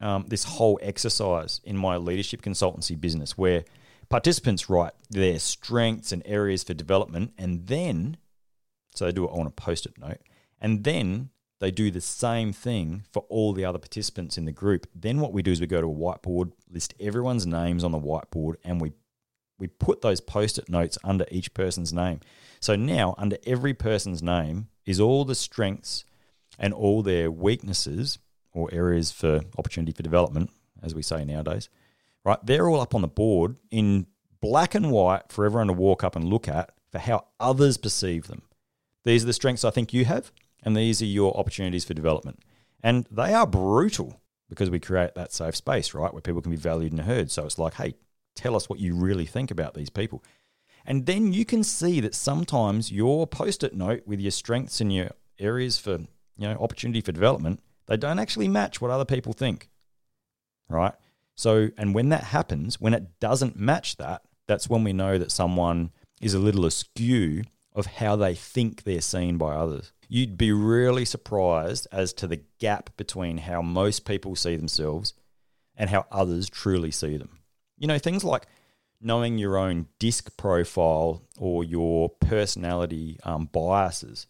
um, 0.00 0.26
this 0.28 0.44
whole 0.44 0.78
exercise 0.80 1.60
in 1.64 1.76
my 1.76 1.96
leadership 1.96 2.40
consultancy 2.40 2.98
business 2.98 3.36
where 3.36 3.64
participants 4.08 4.70
write 4.70 4.92
their 5.10 5.40
strengths 5.40 6.12
and 6.12 6.22
areas 6.24 6.62
for 6.62 6.72
development 6.72 7.32
and 7.36 7.66
then 7.66 8.16
so 8.94 9.04
they 9.04 9.12
do 9.12 9.24
it 9.24 9.32
on 9.32 9.46
a 9.46 9.50
post 9.50 9.86
it 9.86 9.98
note. 9.98 10.20
And 10.60 10.84
then 10.84 11.30
they 11.60 11.70
do 11.70 11.90
the 11.90 12.00
same 12.00 12.52
thing 12.52 13.04
for 13.12 13.24
all 13.28 13.52
the 13.52 13.64
other 13.64 13.78
participants 13.78 14.38
in 14.38 14.44
the 14.44 14.52
group. 14.52 14.86
Then 14.94 15.20
what 15.20 15.32
we 15.32 15.42
do 15.42 15.50
is 15.50 15.60
we 15.60 15.66
go 15.66 15.80
to 15.80 15.88
a 15.88 15.94
whiteboard, 15.94 16.52
list 16.70 16.94
everyone's 17.00 17.46
names 17.46 17.82
on 17.82 17.92
the 17.92 18.00
whiteboard, 18.00 18.54
and 18.64 18.80
we 18.80 18.92
we 19.58 19.66
put 19.66 20.02
those 20.02 20.20
post-it 20.20 20.68
notes 20.68 20.98
under 21.02 21.26
each 21.30 21.52
person's 21.52 21.92
name. 21.92 22.20
So 22.60 22.76
now 22.76 23.16
under 23.18 23.38
every 23.44 23.74
person's 23.74 24.22
name 24.22 24.68
is 24.86 25.00
all 25.00 25.24
the 25.24 25.34
strengths 25.34 26.04
and 26.58 26.72
all 26.72 27.02
their 27.02 27.30
weaknesses 27.30 28.18
or 28.52 28.68
areas 28.72 29.10
for 29.10 29.40
opportunity 29.58 29.92
for 29.92 30.02
development, 30.02 30.50
as 30.80 30.94
we 30.94 31.02
say 31.02 31.24
nowadays. 31.24 31.68
Right? 32.24 32.38
They're 32.44 32.68
all 32.68 32.80
up 32.80 32.94
on 32.94 33.02
the 33.02 33.08
board 33.08 33.56
in 33.70 34.06
black 34.40 34.74
and 34.74 34.90
white 34.92 35.32
for 35.32 35.44
everyone 35.44 35.66
to 35.68 35.72
walk 35.72 36.04
up 36.04 36.14
and 36.14 36.24
look 36.24 36.46
at 36.46 36.70
for 36.90 36.98
how 36.98 37.26
others 37.40 37.76
perceive 37.76 38.28
them. 38.28 38.42
These 39.04 39.24
are 39.24 39.26
the 39.26 39.32
strengths 39.32 39.64
I 39.64 39.70
think 39.70 39.92
you 39.92 40.04
have, 40.04 40.32
and 40.62 40.76
these 40.76 41.00
are 41.02 41.06
your 41.06 41.36
opportunities 41.36 41.84
for 41.84 41.94
development. 41.94 42.40
And 42.82 43.06
they 43.10 43.34
are 43.34 43.46
brutal 43.46 44.20
because 44.48 44.70
we 44.70 44.80
create 44.80 45.14
that 45.14 45.32
safe 45.32 45.56
space, 45.56 45.94
right, 45.94 46.12
where 46.12 46.22
people 46.22 46.40
can 46.40 46.50
be 46.50 46.56
valued 46.56 46.92
and 46.92 47.02
heard. 47.02 47.30
So 47.30 47.44
it's 47.44 47.58
like, 47.58 47.74
hey, 47.74 47.94
tell 48.34 48.56
us 48.56 48.68
what 48.68 48.78
you 48.78 48.94
really 48.94 49.26
think 49.26 49.50
about 49.50 49.74
these 49.74 49.90
people. 49.90 50.22
And 50.86 51.06
then 51.06 51.32
you 51.32 51.44
can 51.44 51.62
see 51.62 52.00
that 52.00 52.14
sometimes 52.14 52.90
your 52.90 53.26
post 53.26 53.62
it 53.62 53.74
note 53.74 54.02
with 54.06 54.20
your 54.20 54.30
strengths 54.30 54.80
and 54.80 54.92
your 54.92 55.10
areas 55.38 55.78
for, 55.78 55.98
you 55.98 56.08
know, 56.38 56.56
opportunity 56.58 57.00
for 57.00 57.12
development, 57.12 57.60
they 57.86 57.96
don't 57.96 58.18
actually 58.18 58.48
match 58.48 58.80
what 58.80 58.90
other 58.90 59.04
people 59.04 59.32
think. 59.32 59.68
Right? 60.68 60.94
So, 61.34 61.68
and 61.76 61.94
when 61.94 62.08
that 62.08 62.24
happens, 62.24 62.80
when 62.80 62.94
it 62.94 63.20
doesn't 63.20 63.56
match 63.56 63.96
that, 63.96 64.22
that's 64.46 64.68
when 64.68 64.82
we 64.82 64.92
know 64.92 65.18
that 65.18 65.30
someone 65.30 65.90
is 66.20 66.34
a 66.34 66.38
little 66.38 66.64
askew 66.64 67.44
of 67.74 67.86
how 67.86 68.16
they 68.16 68.34
think 68.34 68.82
they're 68.82 69.00
seen 69.00 69.36
by 69.36 69.54
others. 69.54 69.92
You'd 70.08 70.38
be 70.38 70.52
really 70.52 71.04
surprised 71.04 71.86
as 71.92 72.14
to 72.14 72.26
the 72.26 72.40
gap 72.58 72.96
between 72.96 73.38
how 73.38 73.60
most 73.60 74.06
people 74.06 74.34
see 74.34 74.56
themselves 74.56 75.12
and 75.76 75.90
how 75.90 76.06
others 76.10 76.48
truly 76.48 76.90
see 76.90 77.18
them. 77.18 77.40
You 77.76 77.86
know, 77.86 77.98
things 77.98 78.24
like 78.24 78.46
knowing 79.00 79.38
your 79.38 79.58
own 79.58 79.86
disc 79.98 80.36
profile 80.36 81.22
or 81.36 81.62
your 81.62 82.08
personality 82.08 83.18
um, 83.22 83.50
biases, 83.52 84.26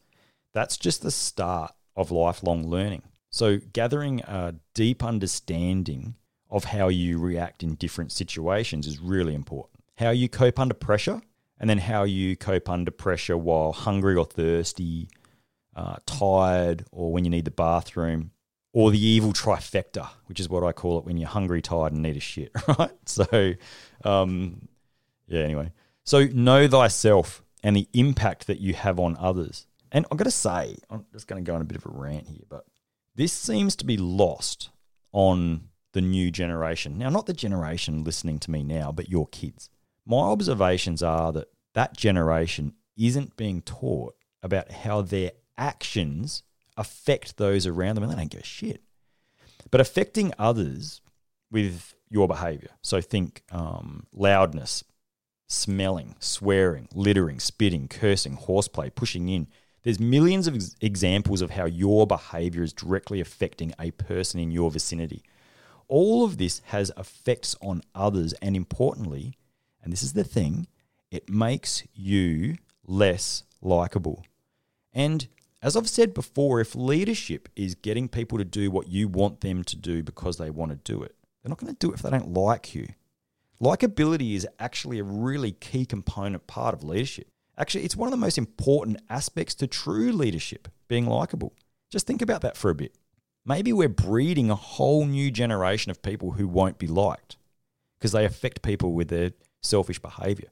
that's 0.52 0.76
just 0.76 1.02
the 1.02 1.12
start 1.12 1.72
of 1.96 2.10
lifelong 2.10 2.68
learning. 2.68 3.02
So, 3.30 3.58
gathering 3.72 4.20
a 4.22 4.54
deep 4.74 5.04
understanding 5.04 6.16
of 6.50 6.64
how 6.64 6.88
you 6.88 7.18
react 7.18 7.62
in 7.62 7.74
different 7.74 8.10
situations 8.10 8.86
is 8.86 8.98
really 8.98 9.34
important. 9.34 9.84
How 9.96 10.10
you 10.10 10.28
cope 10.28 10.58
under 10.58 10.74
pressure 10.74 11.20
and 11.60 11.68
then 11.68 11.78
how 11.78 12.04
you 12.04 12.36
cope 12.36 12.68
under 12.68 12.90
pressure 12.90 13.36
while 13.36 13.72
hungry 13.72 14.16
or 14.16 14.24
thirsty, 14.24 15.08
uh, 15.78 15.96
tired, 16.06 16.84
or 16.90 17.12
when 17.12 17.24
you 17.24 17.30
need 17.30 17.44
the 17.44 17.50
bathroom, 17.50 18.32
or 18.72 18.90
the 18.90 19.04
evil 19.04 19.32
trifecta, 19.32 20.08
which 20.26 20.40
is 20.40 20.48
what 20.48 20.64
I 20.64 20.72
call 20.72 20.98
it 20.98 21.04
when 21.04 21.16
you're 21.16 21.28
hungry, 21.28 21.62
tired, 21.62 21.92
and 21.92 22.02
need 22.02 22.16
a 22.16 22.20
shit, 22.20 22.50
right? 22.78 22.90
So, 23.06 23.54
um, 24.04 24.68
yeah, 25.26 25.42
anyway. 25.42 25.72
So, 26.04 26.24
know 26.26 26.66
thyself 26.66 27.42
and 27.62 27.76
the 27.76 27.88
impact 27.92 28.46
that 28.46 28.60
you 28.60 28.74
have 28.74 28.98
on 28.98 29.16
others. 29.18 29.66
And 29.90 30.06
I've 30.10 30.18
got 30.18 30.24
to 30.24 30.30
say, 30.30 30.76
I'm 30.90 31.06
just 31.12 31.26
going 31.26 31.42
to 31.42 31.48
go 31.48 31.54
on 31.54 31.60
a 31.60 31.64
bit 31.64 31.78
of 31.78 31.86
a 31.86 31.90
rant 31.90 32.26
here, 32.28 32.44
but 32.48 32.64
this 33.14 33.32
seems 33.32 33.74
to 33.76 33.84
be 33.84 33.96
lost 33.96 34.70
on 35.12 35.68
the 35.92 36.00
new 36.02 36.30
generation. 36.30 36.98
Now, 36.98 37.08
not 37.08 37.26
the 37.26 37.32
generation 37.32 38.04
listening 38.04 38.38
to 38.40 38.50
me 38.50 38.62
now, 38.62 38.92
but 38.92 39.08
your 39.08 39.26
kids 39.28 39.70
my 40.08 40.16
observations 40.16 41.02
are 41.02 41.32
that 41.32 41.48
that 41.74 41.96
generation 41.96 42.72
isn't 42.96 43.36
being 43.36 43.60
taught 43.60 44.14
about 44.42 44.72
how 44.72 45.02
their 45.02 45.32
actions 45.58 46.42
affect 46.76 47.36
those 47.36 47.66
around 47.66 47.96
them 47.96 48.04
and 48.04 48.12
they 48.12 48.16
don't 48.16 48.30
give 48.30 48.40
a 48.40 48.44
shit. 48.44 48.82
But 49.70 49.80
affecting 49.80 50.32
others 50.38 51.02
with 51.50 51.94
your 52.08 52.28
behavior. 52.28 52.70
So 52.82 53.00
think 53.00 53.42
um, 53.50 54.06
loudness, 54.12 54.84
smelling, 55.46 56.14
swearing, 56.20 56.88
littering, 56.94 57.40
spitting, 57.40 57.88
cursing, 57.88 58.34
horseplay, 58.34 58.90
pushing 58.90 59.28
in. 59.28 59.48
There's 59.82 60.00
millions 60.00 60.46
of 60.46 60.54
ex- 60.54 60.76
examples 60.80 61.42
of 61.42 61.50
how 61.50 61.66
your 61.66 62.06
behavior 62.06 62.62
is 62.62 62.72
directly 62.72 63.20
affecting 63.20 63.72
a 63.78 63.90
person 63.92 64.40
in 64.40 64.50
your 64.50 64.70
vicinity. 64.70 65.22
All 65.88 66.24
of 66.24 66.36
this 66.36 66.60
has 66.66 66.92
effects 66.98 67.56
on 67.62 67.82
others, 67.94 68.34
and 68.42 68.54
importantly, 68.54 69.38
and 69.82 69.92
this 69.92 70.02
is 70.02 70.12
the 70.12 70.24
thing, 70.24 70.66
it 71.10 71.30
makes 71.30 71.82
you 71.94 72.56
less 72.86 73.44
likable. 73.62 74.24
And 74.92 75.26
as 75.60 75.76
I've 75.76 75.88
said 75.88 76.14
before, 76.14 76.60
if 76.60 76.74
leadership 76.74 77.48
is 77.56 77.74
getting 77.74 78.08
people 78.08 78.38
to 78.38 78.44
do 78.44 78.70
what 78.70 78.88
you 78.88 79.08
want 79.08 79.40
them 79.40 79.64
to 79.64 79.76
do 79.76 80.02
because 80.02 80.36
they 80.36 80.50
want 80.50 80.70
to 80.70 80.92
do 80.92 81.02
it, 81.02 81.16
they're 81.42 81.50
not 81.50 81.58
going 81.58 81.72
to 81.74 81.78
do 81.78 81.90
it 81.90 81.94
if 81.94 82.02
they 82.02 82.10
don't 82.10 82.32
like 82.32 82.74
you. 82.74 82.88
Likability 83.60 84.34
is 84.34 84.46
actually 84.60 85.00
a 85.00 85.04
really 85.04 85.52
key 85.52 85.84
component 85.84 86.46
part 86.46 86.74
of 86.74 86.84
leadership. 86.84 87.28
Actually, 87.56 87.84
it's 87.84 87.96
one 87.96 88.06
of 88.06 88.12
the 88.12 88.16
most 88.16 88.38
important 88.38 89.00
aspects 89.10 89.54
to 89.56 89.66
true 89.66 90.12
leadership, 90.12 90.68
being 90.86 91.06
likable. 91.06 91.52
Just 91.90 92.06
think 92.06 92.22
about 92.22 92.42
that 92.42 92.56
for 92.56 92.70
a 92.70 92.74
bit. 92.74 92.94
Maybe 93.44 93.72
we're 93.72 93.88
breeding 93.88 94.50
a 94.50 94.54
whole 94.54 95.06
new 95.06 95.30
generation 95.32 95.90
of 95.90 96.02
people 96.02 96.32
who 96.32 96.46
won't 96.46 96.78
be 96.78 96.86
liked 96.86 97.36
because 97.98 98.12
they 98.12 98.24
affect 98.24 98.62
people 98.62 98.92
with 98.92 99.08
their 99.08 99.32
selfish 99.62 99.98
behavior. 99.98 100.50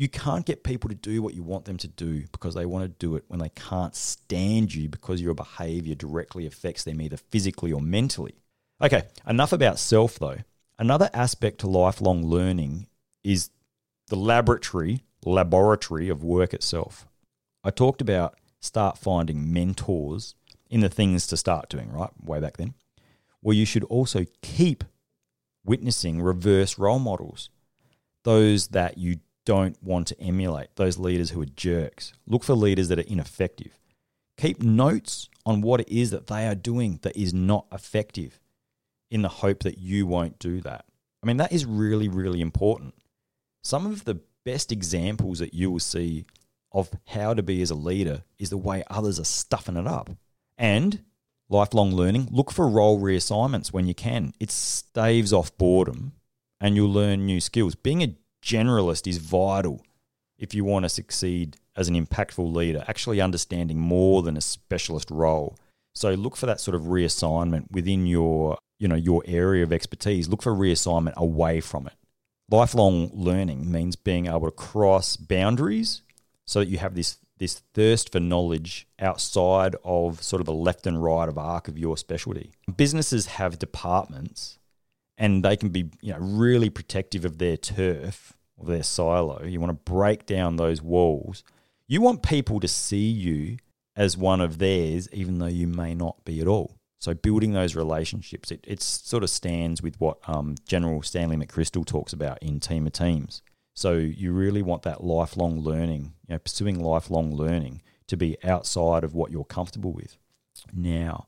You 0.00 0.08
can't 0.08 0.46
get 0.46 0.64
people 0.64 0.88
to 0.88 0.94
do 0.94 1.20
what 1.20 1.34
you 1.34 1.42
want 1.42 1.66
them 1.66 1.76
to 1.76 1.86
do 1.86 2.24
because 2.32 2.54
they 2.54 2.64
want 2.64 2.84
to 2.84 3.06
do 3.06 3.16
it 3.16 3.24
when 3.28 3.38
they 3.38 3.50
can't 3.50 3.94
stand 3.94 4.74
you 4.74 4.88
because 4.88 5.20
your 5.20 5.34
behavior 5.34 5.94
directly 5.94 6.46
affects 6.46 6.84
them 6.84 7.02
either 7.02 7.18
physically 7.18 7.70
or 7.70 7.82
mentally. 7.82 8.40
Okay, 8.80 9.02
enough 9.26 9.52
about 9.52 9.78
self 9.78 10.18
though. 10.18 10.38
Another 10.78 11.10
aspect 11.12 11.58
to 11.58 11.66
lifelong 11.66 12.24
learning 12.24 12.86
is 13.22 13.50
the 14.08 14.16
laboratory 14.16 15.04
laboratory 15.26 16.08
of 16.08 16.24
work 16.24 16.54
itself. 16.54 17.06
I 17.62 17.68
talked 17.68 18.00
about 18.00 18.38
start 18.58 18.96
finding 18.96 19.52
mentors 19.52 20.34
in 20.70 20.80
the 20.80 20.88
things 20.88 21.26
to 21.26 21.36
start 21.36 21.68
doing, 21.68 21.92
right? 21.92 22.08
Way 22.24 22.40
back 22.40 22.56
then. 22.56 22.72
Well, 23.42 23.54
you 23.54 23.66
should 23.66 23.84
also 23.84 24.24
keep 24.40 24.82
witnessing 25.62 26.22
reverse 26.22 26.78
role 26.78 27.00
models, 27.00 27.50
those 28.24 28.68
that 28.68 28.96
you 28.96 29.16
don't 29.44 29.76
want 29.82 30.06
to 30.08 30.20
emulate, 30.20 30.68
those 30.76 30.98
leaders 30.98 31.30
who 31.30 31.42
are 31.42 31.46
jerks. 31.46 32.12
Look 32.26 32.44
for 32.44 32.54
leaders 32.54 32.88
that 32.88 32.98
are 32.98 33.02
ineffective. 33.02 33.78
Keep 34.36 34.62
notes 34.62 35.28
on 35.44 35.60
what 35.60 35.80
it 35.80 35.88
is 35.88 36.10
that 36.10 36.26
they 36.26 36.46
are 36.46 36.54
doing 36.54 36.98
that 37.02 37.16
is 37.16 37.34
not 37.34 37.66
effective 37.72 38.40
in 39.10 39.22
the 39.22 39.28
hope 39.28 39.62
that 39.64 39.78
you 39.78 40.06
won't 40.06 40.38
do 40.38 40.60
that. 40.60 40.84
I 41.22 41.26
mean, 41.26 41.36
that 41.38 41.52
is 41.52 41.66
really, 41.66 42.08
really 42.08 42.40
important. 42.40 42.94
Some 43.62 43.86
of 43.86 44.04
the 44.04 44.20
best 44.44 44.72
examples 44.72 45.38
that 45.40 45.52
you 45.52 45.70
will 45.70 45.80
see 45.80 46.24
of 46.72 46.90
how 47.08 47.34
to 47.34 47.42
be 47.42 47.60
as 47.62 47.70
a 47.70 47.74
leader 47.74 48.22
is 48.38 48.50
the 48.50 48.56
way 48.56 48.84
others 48.88 49.18
are 49.18 49.24
stuffing 49.24 49.76
it 49.76 49.86
up. 49.86 50.10
And 50.56 51.04
lifelong 51.48 51.92
learning, 51.92 52.28
look 52.30 52.50
for 52.50 52.68
role 52.68 53.00
reassignments 53.00 53.72
when 53.72 53.86
you 53.86 53.94
can. 53.94 54.32
It 54.38 54.50
staves 54.50 55.32
off 55.32 55.56
boredom 55.58 56.12
and 56.60 56.76
you'll 56.76 56.92
learn 56.92 57.26
new 57.26 57.40
skills. 57.40 57.74
Being 57.74 58.02
a 58.02 58.14
generalist 58.42 59.06
is 59.06 59.18
vital 59.18 59.84
if 60.38 60.54
you 60.54 60.64
want 60.64 60.84
to 60.84 60.88
succeed 60.88 61.56
as 61.76 61.88
an 61.88 61.94
impactful 61.94 62.54
leader, 62.54 62.84
actually 62.88 63.20
understanding 63.20 63.78
more 63.78 64.22
than 64.22 64.36
a 64.36 64.40
specialist 64.40 65.10
role. 65.10 65.56
So 65.94 66.12
look 66.14 66.36
for 66.36 66.46
that 66.46 66.60
sort 66.60 66.74
of 66.74 66.82
reassignment 66.82 67.70
within 67.70 68.06
your, 68.06 68.58
you 68.78 68.88
know, 68.88 68.96
your 68.96 69.22
area 69.26 69.62
of 69.62 69.72
expertise. 69.72 70.28
Look 70.28 70.42
for 70.42 70.54
reassignment 70.54 71.14
away 71.14 71.60
from 71.60 71.86
it 71.86 71.94
lifelong 72.50 73.10
learning 73.14 73.70
means 73.70 73.96
being 73.96 74.26
able 74.26 74.46
to 74.46 74.50
cross 74.50 75.16
boundaries 75.16 76.02
so 76.46 76.60
that 76.60 76.68
you 76.68 76.78
have 76.78 76.94
this 76.94 77.18
this 77.38 77.62
thirst 77.72 78.12
for 78.12 78.20
knowledge 78.20 78.86
outside 78.98 79.74
of 79.82 80.22
sort 80.22 80.40
of 80.40 80.46
the 80.46 80.52
left 80.52 80.86
and 80.86 81.02
right 81.02 81.26
of 81.26 81.38
arc 81.38 81.68
of 81.68 81.78
your 81.78 81.96
specialty. 81.96 82.52
Businesses 82.76 83.26
have 83.26 83.58
departments 83.58 84.58
and 85.20 85.44
they 85.44 85.54
can 85.54 85.68
be, 85.68 85.90
you 86.00 86.14
know, 86.14 86.18
really 86.18 86.70
protective 86.70 87.26
of 87.26 87.36
their 87.36 87.58
turf, 87.58 88.32
of 88.58 88.66
their 88.66 88.82
silo. 88.82 89.44
You 89.44 89.60
want 89.60 89.70
to 89.70 89.92
break 89.92 90.24
down 90.24 90.56
those 90.56 90.80
walls. 90.80 91.44
You 91.86 92.00
want 92.00 92.22
people 92.22 92.58
to 92.58 92.66
see 92.66 93.10
you 93.10 93.58
as 93.94 94.16
one 94.16 94.40
of 94.40 94.56
theirs 94.58 95.08
even 95.12 95.38
though 95.38 95.46
you 95.46 95.66
may 95.66 95.94
not 95.94 96.24
be 96.24 96.40
at 96.40 96.48
all. 96.48 96.78
So 96.98 97.12
building 97.12 97.52
those 97.52 97.76
relationships, 97.76 98.50
it, 98.50 98.64
it 98.66 98.82
sort 98.82 99.22
of 99.22 99.28
stands 99.28 99.82
with 99.82 100.00
what 100.00 100.18
um, 100.26 100.54
General 100.66 101.02
Stanley 101.02 101.36
McChrystal 101.36 101.84
talks 101.84 102.14
about 102.14 102.42
in 102.42 102.58
Team 102.58 102.86
of 102.86 102.94
Teams. 102.94 103.42
So 103.74 103.94
you 103.94 104.32
really 104.32 104.62
want 104.62 104.82
that 104.82 105.04
lifelong 105.04 105.60
learning, 105.60 106.14
you 106.28 106.34
know, 106.34 106.38
pursuing 106.38 106.82
lifelong 106.82 107.34
learning 107.34 107.82
to 108.06 108.16
be 108.16 108.38
outside 108.42 109.04
of 109.04 109.14
what 109.14 109.30
you're 109.30 109.44
comfortable 109.44 109.92
with. 109.92 110.16
Now, 110.72 111.26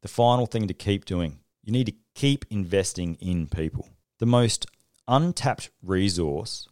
the 0.00 0.08
final 0.08 0.46
thing 0.46 0.68
to 0.68 0.74
keep 0.74 1.04
doing, 1.04 1.40
you 1.66 1.72
need 1.72 1.86
to 1.86 1.94
keep 2.14 2.46
investing 2.48 3.16
in 3.20 3.48
people. 3.48 3.90
The 4.20 4.26
most 4.26 4.66
untapped 5.08 5.70
resource, 5.82 6.68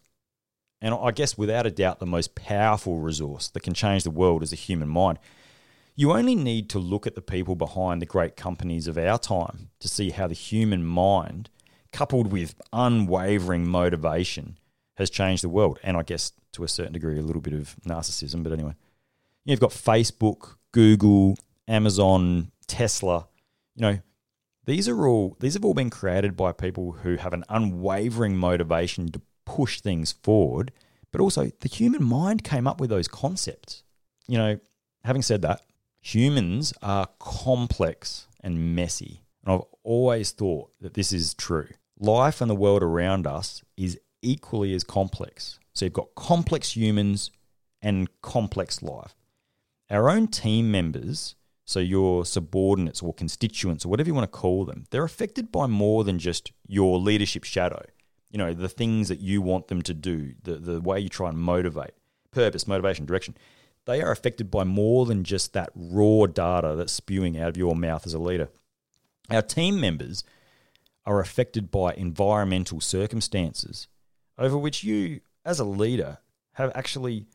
and 0.81 0.95
I 0.95 1.11
guess 1.11 1.37
without 1.37 1.67
a 1.67 1.71
doubt 1.71 1.99
the 1.99 2.07
most 2.07 2.37
powerful 2.37 3.01
resource 3.01 3.49
that 3.49 3.65
can 3.65 3.75
change 3.75 4.05
the 4.05 4.11
world 4.11 4.43
is 4.45 4.51
the 4.51 4.57
human 4.57 4.89
mind. 4.89 5.19
You 5.97 6.13
only 6.13 6.37
need 6.37 6.71
to 6.71 6.79
look 6.79 7.07
at 7.07 7.17
the 7.17 7.21
people 7.21 7.57
behind 7.57 8.01
the 8.01 8.07
great 8.07 8.37
companies 8.37 8.87
of 8.87 8.97
our 8.97 9.19
time 9.19 9.71
to 9.81 9.89
see 9.89 10.11
how 10.11 10.29
the 10.29 10.35
human 10.35 10.85
mind, 10.85 11.51
coupled 11.93 12.33
with 12.33 12.55
unwavering 12.73 13.67
motivation, 13.67 14.59
has 14.97 15.11
changed 15.11 15.43
the 15.43 15.49
world. 15.49 15.81
And 15.83 15.97
I 15.97 16.03
guess 16.03 16.33
to 16.53 16.65
a 16.65 16.69
certain 16.69 16.93
degree, 16.93 17.19
a 17.19 17.23
little 17.23 17.43
bit 17.43 17.55
of 17.55 17.75
narcissism. 17.87 18.45
But 18.45 18.53
anyway, 18.53 18.75
you've 19.45 19.61
got 19.61 19.71
Facebook, 19.71 20.57
Google, 20.73 21.37
Amazon, 21.67 22.53
Tesla. 22.67 23.27
You 23.77 23.83
know, 23.83 23.99
these 24.67 24.89
are 24.89 25.07
all 25.07 25.37
these 25.41 25.55
have 25.55 25.65
all 25.65 25.75
been 25.75 25.91
created 25.91 26.37
by 26.37 26.53
people 26.53 26.93
who 27.03 27.17
have 27.17 27.33
an 27.33 27.45
unwavering 27.49 28.37
motivation 28.37 29.09
to 29.13 29.21
push 29.45 29.81
things 29.81 30.13
forward. 30.13 30.73
But 31.13 31.21
also, 31.21 31.51
the 31.61 31.69
human 31.69 32.03
mind 32.03 32.43
came 32.43 32.67
up 32.67 32.81
with 32.81 32.91
those 32.91 33.07
concepts. 33.07 33.85
You 34.27 34.39
know, 34.39 34.61
having 35.05 35.23
said 35.23 35.43
that, 35.43 35.63
humans 36.01 36.75
are 36.83 37.09
complex 37.19 38.27
and 38.41 38.75
messy. 38.75 39.21
And 39.45 39.55
I've 39.55 39.63
always 39.83 40.33
thought 40.33 40.71
that 40.81 40.95
this 40.95 41.13
is 41.13 41.35
true. 41.35 41.69
Life 42.01 42.41
and 42.41 42.51
the 42.51 42.57
world 42.57 42.83
around 42.83 43.27
us 43.27 43.63
is 43.77 44.01
equally 44.23 44.75
as 44.75 44.83
complex. 44.83 45.59
So 45.73 45.85
you've 45.85 45.93
got 45.93 46.15
complex 46.15 46.75
humans 46.77 47.31
and 47.81 48.09
complex 48.23 48.83
life. 48.83 49.15
Our 49.91 50.11
own 50.11 50.29
team 50.29 50.73
members, 50.73 51.37
so 51.65 51.81
your 51.81 52.25
subordinates 52.25 53.03
or 53.03 53.15
constituents 53.15 53.85
or 53.85 53.89
whatever 53.89 54.09
you 54.09 54.15
want 54.15 54.31
to 54.31 54.39
call 54.39 54.65
them, 54.65 54.85
they're 54.91 55.05
affected 55.05 55.51
by 55.51 55.67
more 55.67 56.05
than 56.05 56.19
just 56.19 56.53
your 56.67 56.99
leadership 56.99 57.45
shadow. 57.45 57.83
You 58.31 58.39
know, 58.39 58.53
the 58.53 58.69
things 58.69 59.09
that 59.09 59.21
you 59.21 59.41
want 59.41 59.69
them 59.69 59.83
to 59.83 59.95
do, 59.95 60.35
the, 60.43 60.57
the 60.57 60.81
way 60.81 61.01
you 61.01 61.09
try 61.09 61.29
and 61.29 61.39
motivate, 61.39 61.93
purpose, 62.33 62.67
motivation, 62.67 63.07
direction 63.07 63.37
they 63.87 64.01
are 64.01 64.11
affected 64.11 64.51
by 64.51 64.65
more 64.65 65.07
than 65.07 65.25
just 65.25 65.53
that 65.53 65.71
raw 65.75 66.27
data 66.27 66.75
that's 66.77 66.93
spewing 66.93 67.39
out 67.39 67.49
of 67.49 67.57
your 67.57 67.77
mouth 67.77 68.07
as 68.07 68.15
a 68.15 68.19
leader. 68.19 68.49
Our 69.31 69.43
team 69.43 69.81
members 69.81 70.25
are 71.07 71.21
affected 71.21 71.71
by 71.71 71.93
environmental 71.95 72.81
circumstances 72.81 73.89
over 74.39 74.57
which 74.57 74.85
you, 74.85 75.21
as 75.45 75.61
a 75.61 75.65
leader, 75.65 76.19
have 76.55 76.73
actually 76.75 77.27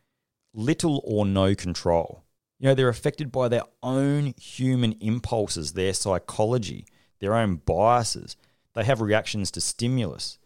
little 0.54 1.02
or 1.06 1.26
no 1.26 1.56
control. 1.56 2.24
You 2.60 2.68
know, 2.68 2.76
they're 2.76 2.90
affected 2.90 3.32
by 3.32 3.48
their 3.48 3.64
own 3.82 4.34
human 4.40 4.94
impulses, 5.00 5.74
their 5.74 5.94
psychology, 5.94 6.86
their 7.20 7.36
own 7.36 7.58
biases. 7.58 8.36
They 8.74 8.84
have 8.84 9.02
reactions 9.02 9.52
to 9.52 9.62
stimulus. 9.62 10.38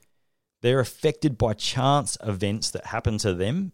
They're 0.61 0.79
affected 0.79 1.37
by 1.37 1.53
chance 1.53 2.17
events 2.23 2.71
that 2.71 2.87
happen 2.87 3.17
to 3.19 3.33
them 3.33 3.73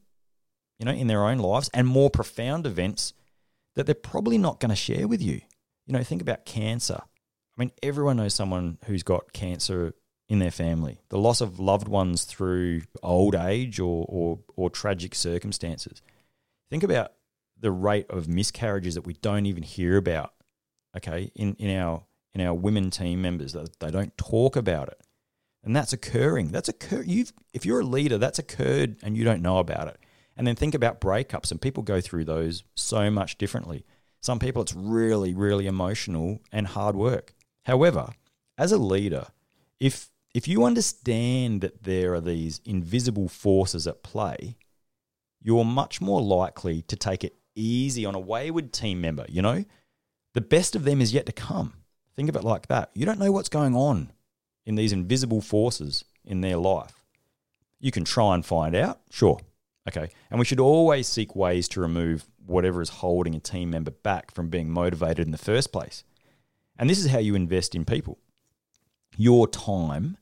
you 0.79 0.85
know, 0.85 0.91
in 0.91 1.07
their 1.07 1.25
own 1.25 1.37
lives 1.37 1.69
and 1.73 1.85
more 1.85 2.09
profound 2.09 2.65
events 2.65 3.13
that 3.75 3.85
they're 3.85 3.95
probably 3.95 4.37
not 4.37 4.59
going 4.59 4.69
to 4.69 4.75
share 4.75 5.07
with 5.07 5.21
you. 5.21 5.41
You 5.85 5.93
know, 5.93 6.03
think 6.03 6.21
about 6.21 6.45
cancer. 6.45 6.99
I 7.01 7.61
mean, 7.61 7.71
everyone 7.83 8.17
knows 8.17 8.33
someone 8.33 8.77
who's 8.85 9.03
got 9.03 9.33
cancer 9.33 9.93
in 10.29 10.39
their 10.39 10.51
family, 10.51 11.01
the 11.09 11.17
loss 11.17 11.41
of 11.41 11.59
loved 11.59 11.87
ones 11.87 12.23
through 12.23 12.83
old 13.03 13.35
age 13.35 13.79
or, 13.79 14.05
or, 14.07 14.39
or 14.55 14.69
tragic 14.69 15.15
circumstances. 15.15 16.01
Think 16.69 16.83
about 16.83 17.13
the 17.59 17.71
rate 17.71 18.09
of 18.09 18.27
miscarriages 18.27 18.95
that 18.95 19.05
we 19.05 19.13
don't 19.13 19.45
even 19.45 19.63
hear 19.63 19.97
about, 19.97 20.33
okay, 20.95 21.31
in, 21.35 21.55
in 21.55 21.77
our 21.77 22.03
in 22.33 22.41
our 22.41 22.53
women 22.53 22.91
team 22.91 23.21
members 23.21 23.55
they 23.79 23.89
don't 23.89 24.15
talk 24.17 24.55
about 24.55 24.87
it. 24.87 25.01
And 25.63 25.75
that's 25.75 25.93
occurring. 25.93 26.49
That's 26.51 26.69
occur 26.69 27.01
you've 27.01 27.33
if 27.53 27.65
you're 27.65 27.81
a 27.81 27.85
leader, 27.85 28.17
that's 28.17 28.39
occurred 28.39 28.97
and 29.03 29.17
you 29.17 29.23
don't 29.23 29.41
know 29.41 29.57
about 29.57 29.87
it. 29.87 29.97
And 30.37 30.47
then 30.47 30.55
think 30.55 30.73
about 30.73 31.01
breakups, 31.01 31.51
and 31.51 31.61
people 31.61 31.83
go 31.83 31.99
through 31.99 32.23
those 32.23 32.63
so 32.75 33.11
much 33.11 33.37
differently. 33.37 33.83
Some 34.21 34.39
people, 34.39 34.61
it's 34.61 34.73
really, 34.73 35.33
really 35.33 35.67
emotional 35.67 36.39
and 36.51 36.65
hard 36.65 36.95
work. 36.95 37.33
However, 37.65 38.11
as 38.57 38.71
a 38.71 38.77
leader, 38.77 39.27
if 39.79 40.09
if 40.33 40.47
you 40.47 40.63
understand 40.63 41.61
that 41.61 41.83
there 41.83 42.13
are 42.13 42.21
these 42.21 42.61
invisible 42.63 43.27
forces 43.27 43.87
at 43.87 44.03
play, 44.03 44.57
you're 45.41 45.65
much 45.65 45.99
more 45.99 46.21
likely 46.21 46.83
to 46.83 46.95
take 46.95 47.23
it 47.23 47.35
easy 47.61 48.05
on 48.05 48.15
a 48.15 48.19
wayward 48.19 48.73
team 48.73 49.01
member. 49.01 49.25
You 49.27 49.41
know, 49.41 49.65
the 50.33 50.41
best 50.41 50.75
of 50.75 50.83
them 50.83 51.01
is 51.01 51.13
yet 51.13 51.25
to 51.25 51.31
come. 51.31 51.73
Think 52.15 52.29
of 52.29 52.35
it 52.35 52.43
like 52.43 52.67
that. 52.67 52.91
You 52.93 53.05
don't 53.05 53.19
know 53.19 53.31
what's 53.31 53.49
going 53.49 53.75
on 53.75 54.11
in 54.65 54.75
these 54.75 54.93
invisible 54.93 55.41
forces 55.41 56.05
in 56.25 56.41
their 56.41 56.57
life. 56.57 56.93
You 57.79 57.91
can 57.91 58.03
try 58.03 58.35
and 58.35 58.45
find 58.45 58.75
out, 58.75 58.99
sure. 59.09 59.39
Okay. 59.87 60.09
And 60.29 60.39
we 60.39 60.45
should 60.45 60.59
always 60.59 61.07
seek 61.07 61.35
ways 61.35 61.67
to 61.69 61.81
remove 61.81 62.25
whatever 62.45 62.81
is 62.81 62.89
holding 62.89 63.35
a 63.35 63.39
team 63.39 63.69
member 63.69 63.91
back 63.91 64.31
from 64.31 64.49
being 64.49 64.69
motivated 64.69 65.25
in 65.25 65.31
the 65.31 65.37
first 65.37 65.71
place. 65.71 66.03
And 66.77 66.89
this 66.89 66.99
is 66.99 67.11
how 67.11 67.19
you 67.19 67.35
invest 67.35 67.75
in 67.75 67.85
people. 67.85 68.19
Your 69.17 69.47
time, 69.47 70.17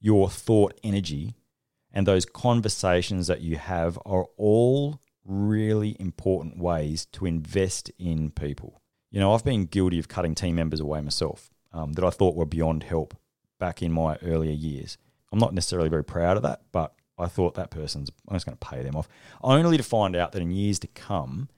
your 0.00 0.28
thought 0.28 0.78
energy, 0.82 1.34
and 1.92 2.06
those 2.06 2.24
conversations 2.24 3.26
that 3.26 3.40
you 3.40 3.56
have 3.56 3.98
are 4.04 4.26
all 4.36 5.00
really 5.28 5.96
important 6.00 6.58
ways 6.58 7.06
to 7.12 7.26
invest 7.26 7.90
in 7.98 8.30
people. 8.30 8.80
You 9.10 9.20
know, 9.20 9.32
I've 9.34 9.44
been 9.44 9.66
guilty 9.66 9.98
of 9.98 10.08
cutting 10.08 10.34
team 10.34 10.56
members 10.56 10.80
away 10.80 11.00
myself 11.00 11.50
um, 11.72 11.92
that 11.92 12.04
I 12.04 12.10
thought 12.10 12.34
were 12.34 12.46
beyond 12.46 12.82
help 12.82 13.16
back 13.60 13.82
in 13.82 13.92
my 13.92 14.16
earlier 14.22 14.52
years. 14.52 14.98
I'm 15.32 15.38
not 15.38 15.54
necessarily 15.54 15.88
very 15.88 16.04
proud 16.04 16.36
of 16.36 16.42
that, 16.42 16.62
but 16.72 16.94
I 17.18 17.26
thought 17.26 17.54
that 17.54 17.70
person's, 17.70 18.10
I'm 18.28 18.36
just 18.36 18.46
going 18.46 18.56
to 18.56 18.66
pay 18.66 18.82
them 18.82 18.96
off. 18.96 19.08
Only 19.42 19.76
to 19.76 19.82
find 19.82 20.16
out 20.16 20.32
that 20.32 20.42
in 20.42 20.50
years 20.50 20.78
to 20.80 20.86
come, 20.88 21.48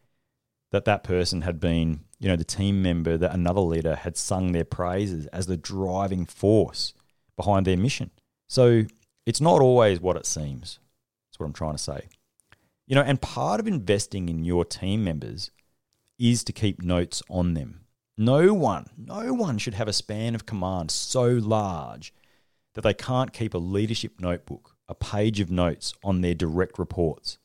that 0.72 0.84
that 0.84 1.04
person 1.04 1.42
had 1.42 1.60
been, 1.60 2.00
you 2.18 2.28
know, 2.28 2.36
the 2.36 2.44
team 2.44 2.82
member 2.82 3.16
that 3.16 3.34
another 3.34 3.60
leader 3.60 3.96
had 3.96 4.16
sung 4.16 4.52
their 4.52 4.64
praises 4.64 5.26
as 5.26 5.46
the 5.46 5.56
driving 5.56 6.24
force 6.24 6.94
behind 7.36 7.66
their 7.66 7.76
mission. 7.76 8.10
So 8.48 8.84
it's 9.26 9.40
not 9.40 9.60
always 9.60 10.00
what 10.00 10.16
it 10.16 10.26
seems. 10.26 10.78
That's 11.28 11.38
what 11.38 11.46
I'm 11.46 11.52
trying 11.52 11.74
to 11.74 11.78
say. 11.78 12.08
You 12.90 12.96
know, 12.96 13.02
and 13.02 13.22
part 13.22 13.60
of 13.60 13.68
investing 13.68 14.28
in 14.28 14.44
your 14.44 14.64
team 14.64 15.04
members 15.04 15.52
is 16.18 16.42
to 16.42 16.52
keep 16.52 16.82
notes 16.82 17.22
on 17.30 17.54
them. 17.54 17.82
No 18.18 18.52
one, 18.52 18.86
no 18.96 19.32
one 19.32 19.58
should 19.58 19.74
have 19.74 19.86
a 19.86 19.92
span 19.92 20.34
of 20.34 20.44
command 20.44 20.90
so 20.90 21.26
large 21.28 22.12
that 22.74 22.80
they 22.80 22.92
can't 22.92 23.32
keep 23.32 23.54
a 23.54 23.58
leadership 23.58 24.18
notebook, 24.18 24.74
a 24.88 24.96
page 24.96 25.38
of 25.38 25.52
notes 25.52 25.94
on 26.02 26.20
their 26.20 26.34
direct 26.34 26.80
reports. 26.80 27.38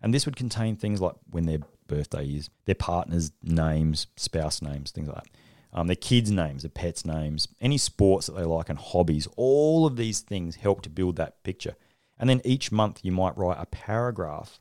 And 0.00 0.14
this 0.14 0.26
would 0.26 0.36
contain 0.36 0.76
things 0.76 1.00
like 1.00 1.16
when 1.28 1.46
their 1.46 1.58
birthday 1.88 2.26
is, 2.26 2.48
their 2.66 2.76
partner's 2.76 3.32
names, 3.42 4.06
spouse 4.14 4.62
names, 4.62 4.92
things 4.92 5.08
like 5.08 5.24
that, 5.24 5.30
um, 5.72 5.88
their 5.88 5.96
kids' 5.96 6.30
names, 6.30 6.62
their 6.62 6.70
pets' 6.70 7.04
names, 7.04 7.48
any 7.60 7.78
sports 7.78 8.28
that 8.28 8.36
they 8.36 8.44
like 8.44 8.68
and 8.68 8.78
hobbies. 8.78 9.26
All 9.36 9.86
of 9.86 9.96
these 9.96 10.20
things 10.20 10.54
help 10.54 10.82
to 10.82 10.88
build 10.88 11.16
that 11.16 11.42
picture. 11.42 11.74
And 12.16 12.30
then 12.30 12.40
each 12.44 12.70
month 12.70 13.00
you 13.02 13.10
might 13.10 13.36
write 13.36 13.58
a 13.58 13.66
paragraph 13.66 14.60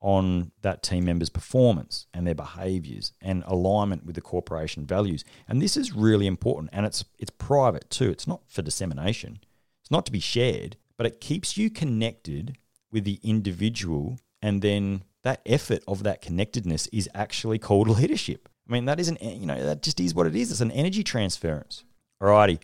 on 0.00 0.52
that 0.62 0.82
team 0.82 1.04
member's 1.04 1.28
performance 1.28 2.06
and 2.14 2.26
their 2.26 2.34
behaviors 2.34 3.12
and 3.20 3.42
alignment 3.46 4.04
with 4.04 4.14
the 4.14 4.20
corporation 4.20 4.86
values. 4.86 5.24
And 5.48 5.60
this 5.60 5.76
is 5.76 5.92
really 5.92 6.26
important 6.26 6.70
and 6.72 6.86
it's 6.86 7.04
it's 7.18 7.30
private 7.30 7.90
too. 7.90 8.10
It's 8.10 8.26
not 8.26 8.42
for 8.48 8.62
dissemination. 8.62 9.40
It's 9.82 9.90
not 9.90 10.06
to 10.06 10.12
be 10.12 10.20
shared, 10.20 10.76
but 10.96 11.06
it 11.06 11.20
keeps 11.20 11.56
you 11.56 11.70
connected 11.70 12.56
with 12.92 13.04
the 13.04 13.18
individual 13.22 14.18
and 14.40 14.62
then 14.62 15.02
that 15.24 15.40
effort 15.44 15.82
of 15.88 16.04
that 16.04 16.22
connectedness 16.22 16.86
is 16.88 17.08
actually 17.14 17.58
called 17.58 17.88
leadership. 18.00 18.48
I 18.68 18.72
mean, 18.72 18.84
that 18.84 19.00
isn't, 19.00 19.20
you 19.22 19.46
know, 19.46 19.64
that 19.64 19.82
just 19.82 19.98
is 19.98 20.14
what 20.14 20.26
it 20.26 20.36
is. 20.36 20.50
It's 20.50 20.60
an 20.60 20.70
energy 20.70 21.02
transference. 21.02 21.84
Alrighty. 22.22 22.60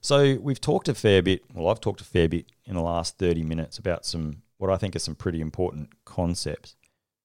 So 0.00 0.38
we've 0.40 0.60
talked 0.60 0.88
a 0.88 0.94
fair 0.94 1.22
bit, 1.22 1.42
well, 1.52 1.68
I've 1.68 1.80
talked 1.80 2.00
a 2.00 2.04
fair 2.04 2.28
bit 2.28 2.46
in 2.64 2.74
the 2.74 2.80
last 2.80 3.18
30 3.18 3.42
minutes 3.42 3.76
about 3.76 4.06
some 4.06 4.42
what 4.60 4.70
I 4.70 4.76
think 4.76 4.94
are 4.94 5.00
some 5.00 5.14
pretty 5.14 5.40
important 5.40 5.88
concepts. 6.04 6.76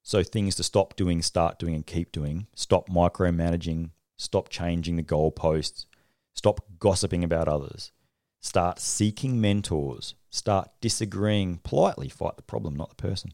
So 0.04 0.24
things 0.24 0.56
to 0.56 0.64
stop 0.64 0.96
doing, 0.96 1.22
start 1.22 1.60
doing, 1.60 1.76
and 1.76 1.86
keep 1.86 2.14
doing. 2.14 2.48
Stop 2.56 2.88
micromanaging. 2.88 3.90
Stop 4.18 4.48
changing 4.48 4.96
the 4.96 5.04
goalposts. 5.04 5.86
Stop 6.34 6.62
gossiping 6.80 7.26
about 7.26 7.50
others. 7.50 7.92
Start 8.40 8.80
seeking 8.80 9.42
mentors. 9.42 10.16
Start 10.30 10.70
disagreeing 10.80 11.58
politely. 11.58 12.08
Fight 12.08 12.38
the 12.38 12.42
problem, 12.42 12.74
not 12.74 12.90
the 12.90 12.96
person. 12.96 13.34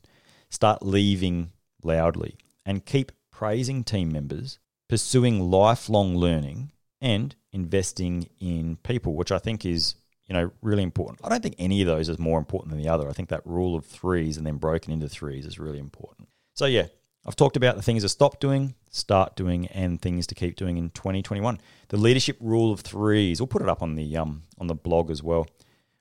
Start 0.50 0.82
leaving 0.82 1.52
loudly. 1.84 2.38
And 2.66 2.86
keep 2.86 3.12
praising 3.32 3.84
team 3.84 4.12
members, 4.12 4.58
pursuing 4.90 5.52
lifelong 5.52 6.18
learning, 6.18 6.72
and 7.00 7.36
investing 7.54 8.30
in 8.40 8.78
people, 8.78 9.14
which 9.14 9.32
I 9.32 9.38
think 9.38 9.64
is 9.64 9.94
you 10.32 10.38
know, 10.38 10.50
really 10.62 10.82
important. 10.82 11.20
I 11.26 11.28
don't 11.28 11.44
think 11.44 11.56
any 11.60 11.82
of 11.82 11.88
those 11.88 12.08
is 12.08 12.18
more 12.18 12.40
important 12.40 12.72
than 12.72 12.82
the 12.82 12.88
other. 12.88 13.10
I 13.10 13.12
think 13.12 13.28
that 13.30 13.46
rule 13.46 13.76
of 13.76 13.86
threes 13.86 14.38
and 14.38 14.48
then 14.48 14.56
broken 14.56 14.94
into 14.94 15.10
threes 15.10 15.46
is 15.46 15.60
really 15.60 15.78
important. 15.78 16.30
So 16.54 16.68
yeah, 16.68 16.86
I've 17.26 17.36
talked 17.36 17.58
about 17.58 17.76
the 17.76 17.82
things 17.82 18.04
to 18.04 18.08
stop 18.08 18.40
doing, 18.40 18.76
start 18.90 19.36
doing, 19.36 19.68
and 19.68 20.02
things 20.02 20.26
to 20.28 20.36
keep 20.36 20.56
doing 20.56 20.78
in 20.78 20.90
2021. 20.92 21.60
The 21.90 21.98
leadership 21.98 22.38
rule 22.40 22.72
of 22.72 22.80
threes. 22.80 23.42
We'll 23.42 23.48
put 23.48 23.62
it 23.62 23.68
up 23.68 23.82
on 23.82 23.96
the 23.96 24.16
um 24.16 24.44
on 24.58 24.68
the 24.68 24.74
blog 24.74 25.12
as 25.12 25.22
well. 25.22 25.48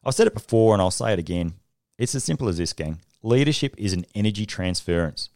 I've 0.05 0.15
said 0.15 0.29
it 0.29 0.35
before 0.35 0.75
and 0.75 0.81
I'll 0.81 0.93
say 0.93 1.13
it 1.13 1.19
again. 1.19 1.55
It's 1.99 2.15
as 2.15 2.23
simple 2.23 2.49
as 2.49 2.59
this, 2.59 2.73
gang. 2.73 3.01
Leadership 3.25 3.75
is 3.77 3.93
an 3.93 4.07
energy 4.15 4.47
transference. 4.47 5.29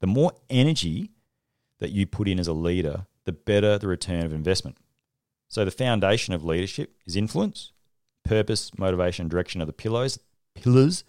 The 0.00 0.06
more 0.06 0.32
energy 0.50 1.12
that 1.78 1.92
you 1.92 2.04
put 2.04 2.28
in 2.28 2.38
as 2.38 2.48
a 2.48 2.52
leader, 2.52 3.06
the 3.24 3.32
better 3.32 3.78
the 3.78 3.88
return 3.88 4.26
of 4.26 4.32
investment. 4.34 4.76
So 5.48 5.64
the 5.64 5.70
foundation 5.70 6.34
of 6.34 6.44
leadership 6.44 6.94
is 7.06 7.16
influence, 7.16 7.71
purpose, 8.24 8.70
motivation, 8.78 9.28
direction 9.28 9.62
are 9.62 9.66
the 9.66 9.72
pillows, 9.72 10.18
pillars, 10.54 11.04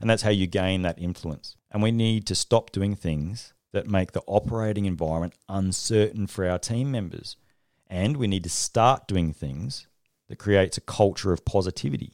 and 0.00 0.08
that's 0.10 0.22
how 0.22 0.30
you 0.30 0.46
gain 0.46 0.82
that 0.82 0.98
influence. 0.98 1.56
And 1.70 1.82
we 1.82 1.92
need 1.92 2.26
to 2.26 2.34
stop 2.34 2.70
doing 2.70 2.94
things 2.94 3.52
that 3.72 3.88
make 3.88 4.12
the 4.12 4.22
operating 4.26 4.84
environment 4.84 5.34
uncertain 5.48 6.26
for 6.26 6.48
our 6.48 6.58
team 6.58 6.90
members. 6.90 7.36
And 7.88 8.16
we 8.16 8.26
need 8.26 8.44
to 8.44 8.50
start 8.50 9.08
doing 9.08 9.32
things 9.32 9.86
that 10.28 10.38
creates 10.38 10.76
a 10.76 10.80
culture 10.80 11.32
of 11.32 11.44
positivity. 11.44 12.12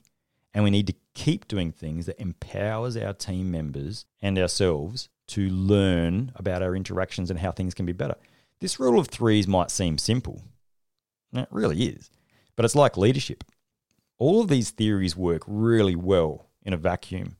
And 0.52 0.64
we 0.64 0.70
need 0.70 0.86
to 0.88 0.94
keep 1.14 1.46
doing 1.46 1.70
things 1.70 2.06
that 2.06 2.20
empowers 2.20 2.96
our 2.96 3.12
team 3.12 3.50
members 3.50 4.06
and 4.20 4.38
ourselves 4.38 5.08
to 5.28 5.48
learn 5.48 6.32
about 6.34 6.62
our 6.62 6.74
interactions 6.74 7.30
and 7.30 7.38
how 7.38 7.52
things 7.52 7.74
can 7.74 7.86
be 7.86 7.92
better. 7.92 8.16
This 8.60 8.80
rule 8.80 8.98
of 8.98 9.08
threes 9.08 9.46
might 9.46 9.70
seem 9.70 9.96
simple. 9.96 10.42
And 11.32 11.42
it 11.42 11.48
really 11.50 11.84
is. 11.84 12.10
But 12.56 12.64
it's 12.64 12.74
like 12.74 12.96
leadership. 12.96 13.44
All 14.20 14.42
of 14.42 14.48
these 14.48 14.68
theories 14.68 15.16
work 15.16 15.42
really 15.46 15.96
well 15.96 16.50
in 16.62 16.74
a 16.74 16.76
vacuum. 16.76 17.38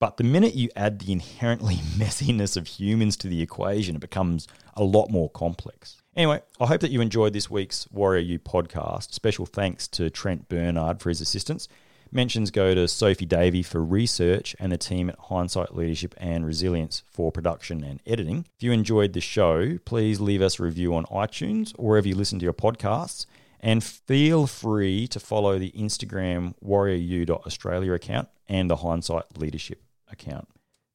But 0.00 0.16
the 0.16 0.24
minute 0.24 0.54
you 0.54 0.70
add 0.74 0.98
the 0.98 1.12
inherently 1.12 1.74
messiness 1.96 2.56
of 2.56 2.66
humans 2.66 3.18
to 3.18 3.28
the 3.28 3.42
equation, 3.42 3.96
it 3.96 4.00
becomes 4.00 4.48
a 4.74 4.82
lot 4.82 5.10
more 5.10 5.28
complex. 5.28 6.00
Anyway, 6.16 6.40
I 6.58 6.66
hope 6.66 6.80
that 6.80 6.90
you 6.90 7.02
enjoyed 7.02 7.34
this 7.34 7.50
week's 7.50 7.86
WarriorU 7.94 8.38
podcast. 8.38 9.12
Special 9.12 9.44
thanks 9.44 9.86
to 9.88 10.08
Trent 10.08 10.48
Bernard 10.48 11.00
for 11.00 11.10
his 11.10 11.20
assistance. 11.20 11.68
Mentions 12.10 12.50
go 12.50 12.74
to 12.74 12.88
Sophie 12.88 13.26
Davey 13.26 13.62
for 13.62 13.84
research 13.84 14.56
and 14.58 14.72
the 14.72 14.78
team 14.78 15.10
at 15.10 15.18
Hindsight 15.18 15.74
Leadership 15.74 16.14
and 16.16 16.46
Resilience 16.46 17.02
for 17.10 17.30
production 17.30 17.84
and 17.84 18.00
editing. 18.06 18.46
If 18.56 18.62
you 18.62 18.72
enjoyed 18.72 19.12
the 19.12 19.20
show, 19.20 19.76
please 19.84 20.18
leave 20.18 20.40
us 20.40 20.58
a 20.58 20.62
review 20.62 20.94
on 20.94 21.04
iTunes 21.06 21.74
or 21.78 21.90
wherever 21.90 22.08
you 22.08 22.14
listen 22.14 22.38
to 22.38 22.44
your 22.44 22.54
podcasts. 22.54 23.26
And 23.62 23.84
feel 23.84 24.48
free 24.48 25.06
to 25.08 25.20
follow 25.20 25.58
the 25.58 25.70
Instagram 25.72 26.54
warrioru.australia 26.64 27.92
account 27.92 28.28
and 28.48 28.68
the 28.68 28.76
Hindsight 28.76 29.38
Leadership 29.38 29.82
account. 30.10 30.48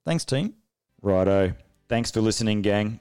Thanks, 0.05 0.25
team. 0.25 0.55
Righto. 1.01 1.53
Thanks 1.87 2.11
for 2.11 2.21
listening, 2.21 2.61
gang. 2.61 2.99